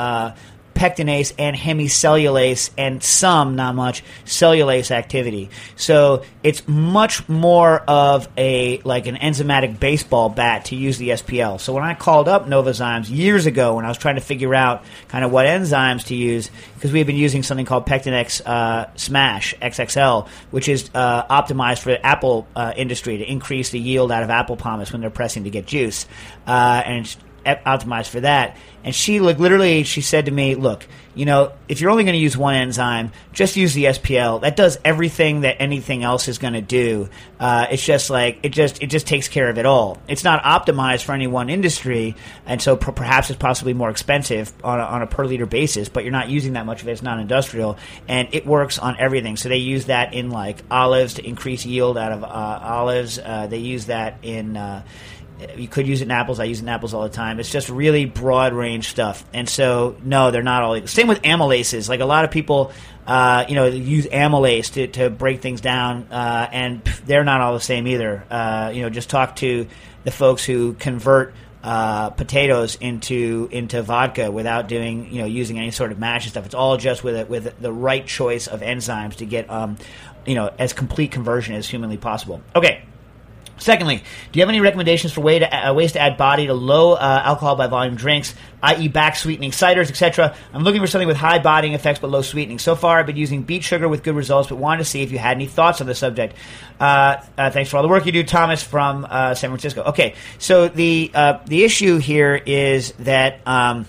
[0.76, 5.49] Pectinase and hemicellulase and some, not much, cellulase activity.
[5.78, 11.59] So it's much more of a like an enzymatic baseball bat to use the SPL.
[11.59, 14.84] So when I called up Novozymes years ago when I was trying to figure out
[15.07, 18.93] kind of what enzymes to use, because we had been using something called Pectinex uh,
[18.95, 24.11] Smash XXL, which is uh, optimized for the apple uh, industry to increase the yield
[24.11, 26.05] out of apple pomace when they're pressing to get juice,
[26.47, 27.15] uh, and
[27.45, 28.57] optimized for that.
[28.83, 30.85] And she like literally she said to me, "Look,
[31.15, 34.41] you know, if you're only going to use one enzyme, just use the SPL.
[34.41, 37.09] That does everything that anything else is going to do.
[37.39, 39.97] Uh, it's just like it just it just takes care of it all.
[40.09, 42.15] It's not optimized for any one industry,
[42.45, 45.87] and so per- perhaps it's possibly more expensive on a, on a per liter basis.
[45.87, 46.91] But you're not using that much of it.
[46.91, 47.77] It's not industrial,
[48.09, 49.37] and it works on everything.
[49.37, 53.19] So they use that in like olives to increase yield out of uh, olives.
[53.19, 54.83] Uh, they use that in uh,
[55.57, 56.39] you could use it in apples.
[56.39, 57.39] I use it in apples all the time.
[57.39, 59.23] It's just really broad range stuff.
[59.33, 60.79] And so, no, they're not all.
[60.79, 61.89] The same with amylases.
[61.89, 62.71] Like a lot of people,
[63.07, 67.53] uh, you know, use amylase to, to break things down, uh, and they're not all
[67.53, 68.25] the same either.
[68.29, 69.67] Uh, you know, just talk to
[70.03, 71.33] the folks who convert.
[71.63, 76.29] Uh, potatoes into into vodka without doing you know using any sort of mash and
[76.29, 76.45] stuff.
[76.45, 79.77] It's all just with it with the right choice of enzymes to get um,
[80.27, 82.39] you know as complete conversion as humanly possible.
[82.55, 82.83] Okay,
[83.57, 86.53] Secondly, do you have any recommendations for way to, uh, ways to add body to
[86.53, 90.35] low uh, alcohol by volume drinks, i.e., back sweetening, ciders, etc.?
[90.53, 92.59] I'm looking for something with high bodying effects but low sweetening.
[92.59, 95.11] So far, I've been using beet sugar with good results, but wanted to see if
[95.11, 96.35] you had any thoughts on the subject.
[96.79, 99.83] Uh, uh, thanks for all the work you do, Thomas from uh, San Francisco.
[99.83, 103.39] Okay, so the uh, the issue here is that.
[103.47, 103.85] Um,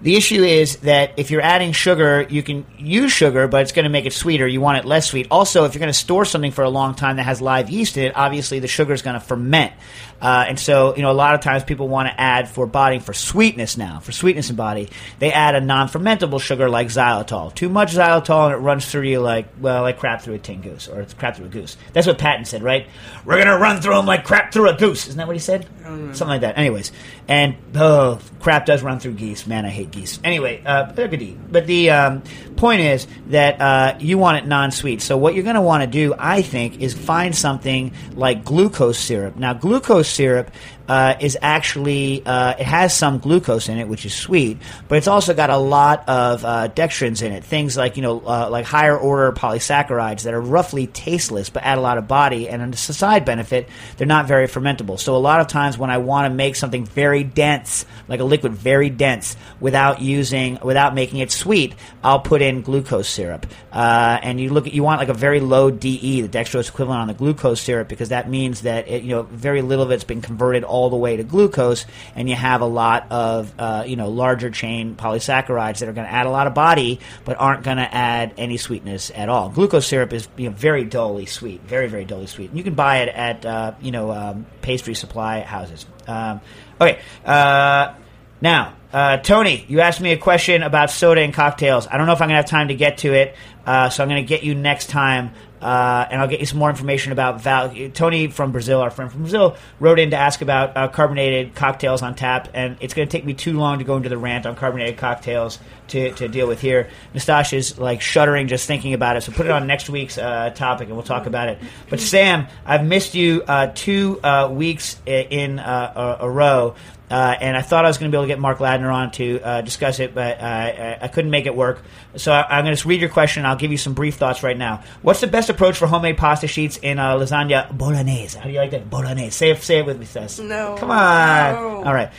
[0.00, 3.84] the issue is that if you're adding sugar, you can use sugar, but it's going
[3.84, 4.46] to make it sweeter.
[4.46, 5.26] You want it less sweet.
[5.30, 7.96] Also, if you're going to store something for a long time that has live yeast
[7.96, 9.72] in it, obviously the sugar is going to ferment.
[10.20, 12.98] Uh, and so, you know, a lot of times people want to add for body
[12.98, 14.88] for sweetness now, for sweetness in body.
[15.18, 17.54] They add a non-fermentable sugar like xylitol.
[17.54, 20.60] Too much xylitol and it runs through you like, well, like crap through a tin
[20.60, 21.76] goose, or it's crap through a goose.
[21.92, 22.86] That's what Patton said, right?
[23.24, 25.06] We're going to run through them like crap through a goose.
[25.06, 25.66] Isn't that what he said?
[25.84, 26.58] Something like that.
[26.58, 26.92] Anyways,
[27.28, 29.46] and oh, crap does run through geese.
[29.46, 30.18] Man, I hate geese.
[30.22, 31.38] Anyway, uh, they're good to eat.
[31.50, 32.22] But the um,
[32.56, 35.00] point is that uh, you want it non-sweet.
[35.00, 38.98] So what you're going to want to do, I think, is find something like glucose
[38.98, 39.36] syrup.
[39.36, 40.50] Now, glucose syrup
[40.88, 44.58] uh, is actually uh, it has some glucose in it, which is sweet,
[44.88, 47.44] but it's also got a lot of uh, dextrins in it.
[47.44, 51.78] Things like you know uh, like higher order polysaccharides that are roughly tasteless but add
[51.78, 52.48] a lot of body.
[52.48, 54.98] And as a side benefit, they're not very fermentable.
[54.98, 58.24] So a lot of times when I want to make something very dense, like a
[58.24, 63.46] liquid very dense, without using without making it sweet, I'll put in glucose syrup.
[63.70, 67.02] Uh, and you look at you want like a very low DE, the dextrose equivalent
[67.02, 70.04] on the glucose syrup, because that means that it, you know very little of it's
[70.04, 73.96] been converted all the way to glucose, and you have a lot of uh, you
[73.96, 77.64] know larger chain polysaccharides that are going to add a lot of body, but aren't
[77.64, 79.48] going to add any sweetness at all.
[79.50, 82.50] Glucose syrup is you know, very dully sweet, very very dully sweet.
[82.50, 85.86] And you can buy it at uh, you know um, pastry supply houses.
[86.06, 86.40] Um,
[86.80, 87.00] okay.
[87.24, 87.94] Uh,
[88.40, 91.86] now, uh, Tony, you asked me a question about soda and cocktails.
[91.86, 93.34] I don't know if I'm going to have time to get to it,
[93.66, 96.58] uh, so I'm going to get you next time, uh, and I'll get you some
[96.58, 97.72] more information about Val.
[97.92, 102.02] Tony from Brazil, our friend from Brazil, wrote in to ask about uh, carbonated cocktails
[102.02, 104.46] on tap, and it's going to take me too long to go into the rant
[104.46, 106.90] on carbonated cocktails to, to deal with here.
[107.14, 110.50] Nastash is like shuddering just thinking about it, so put it on next week's uh,
[110.50, 111.58] topic, and we'll talk about it.
[111.88, 116.74] But Sam, I've missed you uh, two uh, weeks in uh, a row.
[117.10, 119.10] Uh, and I thought I was going to be able to get Mark Ladner on
[119.12, 121.82] to uh, discuss it, but uh, I, I couldn't make it work.
[122.16, 123.40] So I, I'm going to read your question.
[123.40, 124.82] and I'll give you some brief thoughts right now.
[125.02, 128.36] What's the best approach for homemade pasta sheets in uh, lasagna bolognese?
[128.38, 128.90] How do you like that?
[128.90, 129.30] Bolognese.
[129.30, 130.38] Say it, say it with me, Seth.
[130.40, 130.76] No.
[130.78, 131.54] Come on.
[131.54, 131.84] No.
[131.84, 132.10] All right.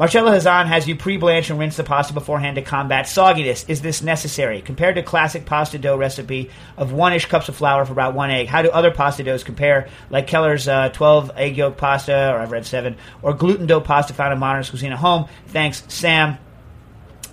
[0.00, 3.68] Marcella Hazan has you pre-blanch and rinse the pasta beforehand to combat sogginess.
[3.68, 4.62] Is this necessary?
[4.62, 6.48] Compared to classic pasta dough recipe
[6.78, 9.90] of one-ish cups of flour for about one egg, how do other pasta doughs compare?
[10.08, 14.14] Like Keller's uh, 12 egg yolk pasta, or I've read seven, or gluten dough pasta
[14.14, 15.28] found in modern cuisine at home.
[15.48, 16.38] Thanks, Sam.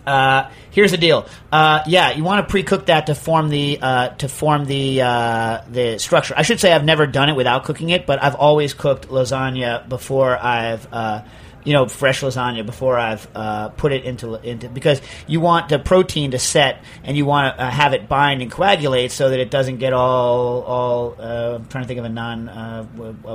[0.05, 1.25] Uh, here's the deal.
[1.49, 5.61] Uh, yeah, you want to pre-cook that to form the uh, to form the uh,
[5.69, 6.33] the structure.
[6.35, 9.87] I should say I've never done it without cooking it, but I've always cooked lasagna
[9.87, 11.21] before I've uh,
[11.67, 15.77] you know fresh lasagna before I've uh, put it into into because you want the
[15.77, 19.39] protein to set and you want to uh, have it bind and coagulate so that
[19.39, 21.15] it doesn't get all all.
[21.19, 22.85] Uh, I'm trying to think of a non uh,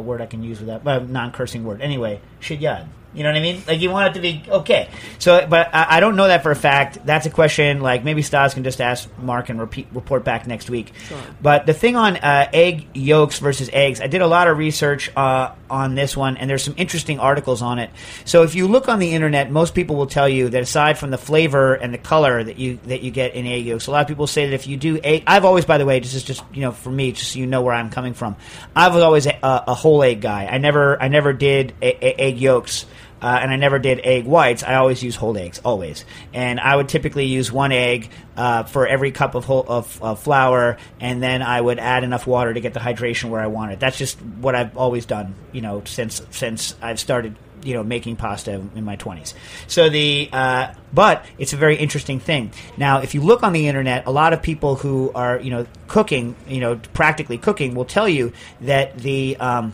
[0.00, 1.82] word I can use with that non cursing word.
[1.82, 2.88] Anyway, shidyad.
[3.14, 3.62] You know what I mean?
[3.66, 4.88] Like you want it to be okay.
[5.18, 7.04] So, but I, I don't know that for a fact.
[7.04, 7.80] That's a question.
[7.80, 10.92] Like maybe Stas can just ask Mark and repeat, report back next week.
[11.08, 11.18] Sure.
[11.40, 15.10] But the thing on uh, egg yolks versus eggs, I did a lot of research
[15.14, 17.90] uh, on this one, and there's some interesting articles on it.
[18.24, 21.10] So if you look on the internet, most people will tell you that aside from
[21.10, 24.00] the flavor and the color that you that you get in egg yolks, a lot
[24.00, 26.24] of people say that if you do egg, I've always, by the way, this is
[26.24, 28.36] just you know for me, just so you know where I'm coming from.
[28.74, 30.46] I was always a, a whole egg guy.
[30.46, 32.86] I never I never did a, a, egg yolks.
[33.22, 34.64] Uh, and I never did egg whites.
[34.64, 36.04] I always use whole eggs, always.
[36.34, 40.20] And I would typically use one egg uh, for every cup of, whole, of, of
[40.20, 43.72] flour, and then I would add enough water to get the hydration where I want
[43.72, 43.80] it.
[43.80, 48.16] That's just what I've always done, you know, since since I've started you know making
[48.16, 49.34] pasta in my 20s
[49.68, 53.68] so the uh, but it's a very interesting thing now if you look on the
[53.68, 57.84] internet a lot of people who are you know cooking you know practically cooking will
[57.84, 59.72] tell you that the um,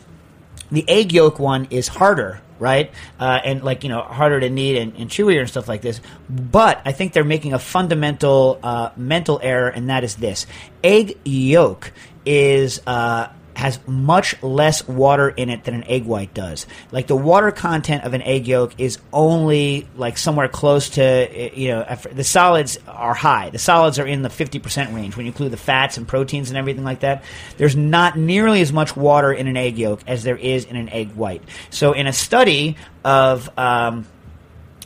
[0.71, 2.91] the egg yolk one is harder right?
[3.19, 6.01] Uh, and like you know, harder to knead and, and, chewier and stuff like this.
[6.29, 10.47] But I think they're making a fundamental uh, mental error, and that is this:
[10.83, 11.93] egg yolk
[12.27, 13.29] is uh,
[13.59, 16.65] has much less water in it than an egg white does.
[16.93, 21.69] Like the water content of an egg yolk is only like somewhere close to you
[21.69, 23.51] know the solids are high.
[23.51, 26.57] The solids are in the 50% range when you include the fats and proteins and
[26.57, 27.25] everything like that.
[27.57, 30.89] There's not nearly as much water in an egg yolk as there is in an
[30.91, 31.43] egg white.
[31.71, 34.07] So in a study of um,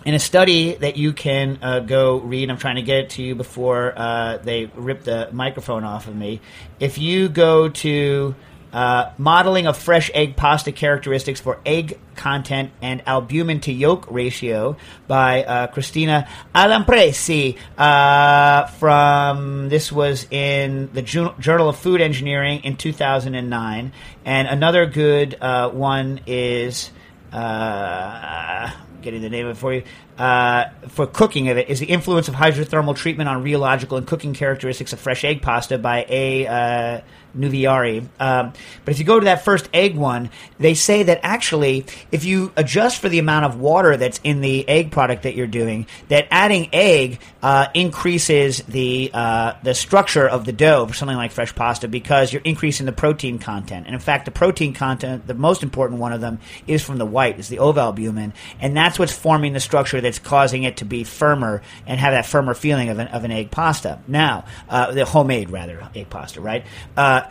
[0.06, 3.22] in a study that you can uh, go read, I'm trying to get it to
[3.22, 6.40] you before uh, they rip the microphone off of me.
[6.80, 8.34] If you go to
[8.72, 14.76] uh, modeling of fresh egg pasta characteristics for egg content and albumen to yolk ratio
[15.06, 22.76] by uh, Cristina Alamprese uh, from this was in the Journal of Food Engineering in
[22.76, 23.92] 2009
[24.24, 26.90] and another good uh, one is
[27.32, 28.70] uh,
[29.02, 29.82] getting the name of it for you
[30.18, 34.34] uh, for cooking of it is the influence of hydrothermal treatment on rheological and cooking
[34.34, 37.02] characteristics of fresh egg pasta by A.
[37.36, 38.06] Nuviari.
[38.20, 38.52] Um,
[38.84, 42.52] but if you go to that first egg one, they say that actually, if you
[42.56, 46.28] adjust for the amount of water that's in the egg product that you're doing, that
[46.30, 51.54] adding egg uh, increases the uh, the structure of the dough for something like fresh
[51.54, 53.86] pasta because you're increasing the protein content.
[53.86, 57.06] And in fact, the protein content, the most important one of them, is from the
[57.06, 61.04] white, is the ovalbumin, and that's what's forming the structure that's causing it to be
[61.04, 63.98] firmer and have that firmer feeling of an, of an egg pasta.
[64.06, 66.64] Now, uh, the homemade rather egg pasta, right?
[66.96, 67.22] Uh,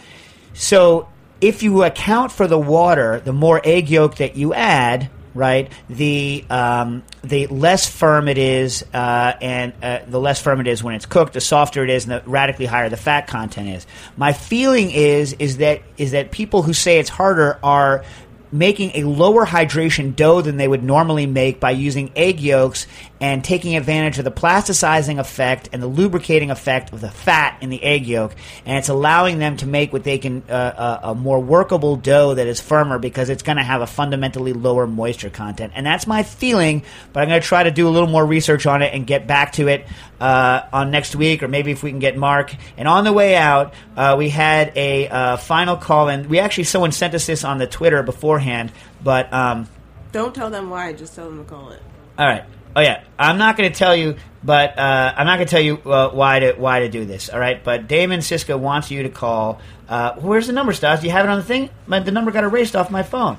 [0.53, 1.07] so
[1.41, 6.45] if you account for the water, the more egg yolk that you add, right, the
[6.49, 10.93] um, the less firm it is, uh, and uh, the less firm it is when
[10.93, 13.88] it's cooked, the softer it is, and the radically higher the fat content is.
[14.17, 18.03] My feeling is is that is that people who say it's harder are
[18.52, 22.88] making a lower hydration dough than they would normally make by using egg yolks
[23.20, 27.70] and taking advantage of the plasticizing effect and the lubricating effect of the fat in
[27.70, 28.36] the egg yolk.
[28.66, 31.95] And it's allowing them to make what they can uh, a, uh, a more workable
[31.95, 35.74] dough that is firmer because it's going to have a fundamentally lower moisture content.
[35.76, 36.84] And that's my feeling,
[37.14, 39.28] but I'm going to try to do a little more research on it and get
[39.28, 39.86] back to it
[40.20, 42.56] uh, on next week, or maybe if we can get Mark.
[42.78, 46.66] And on the way out, uh, we had a uh, final call, and we actually
[46.66, 48.04] someone sent us this on the Twitter
[48.42, 48.72] beforehand,
[49.04, 49.68] but um,
[50.12, 50.94] don't tell them why.
[50.94, 51.82] Just tell them to call it.
[52.18, 52.44] All right.
[52.76, 55.62] Oh yeah, I'm not going to tell you, but uh, I'm not going to tell
[55.62, 57.30] you uh, why to why to do this.
[57.30, 59.60] All right, but Damon Cisco wants you to call.
[59.89, 61.02] Uh, where's the number, Stas?
[61.02, 61.70] Do you have it on the thing?
[61.86, 63.38] My, the number got erased off my phone.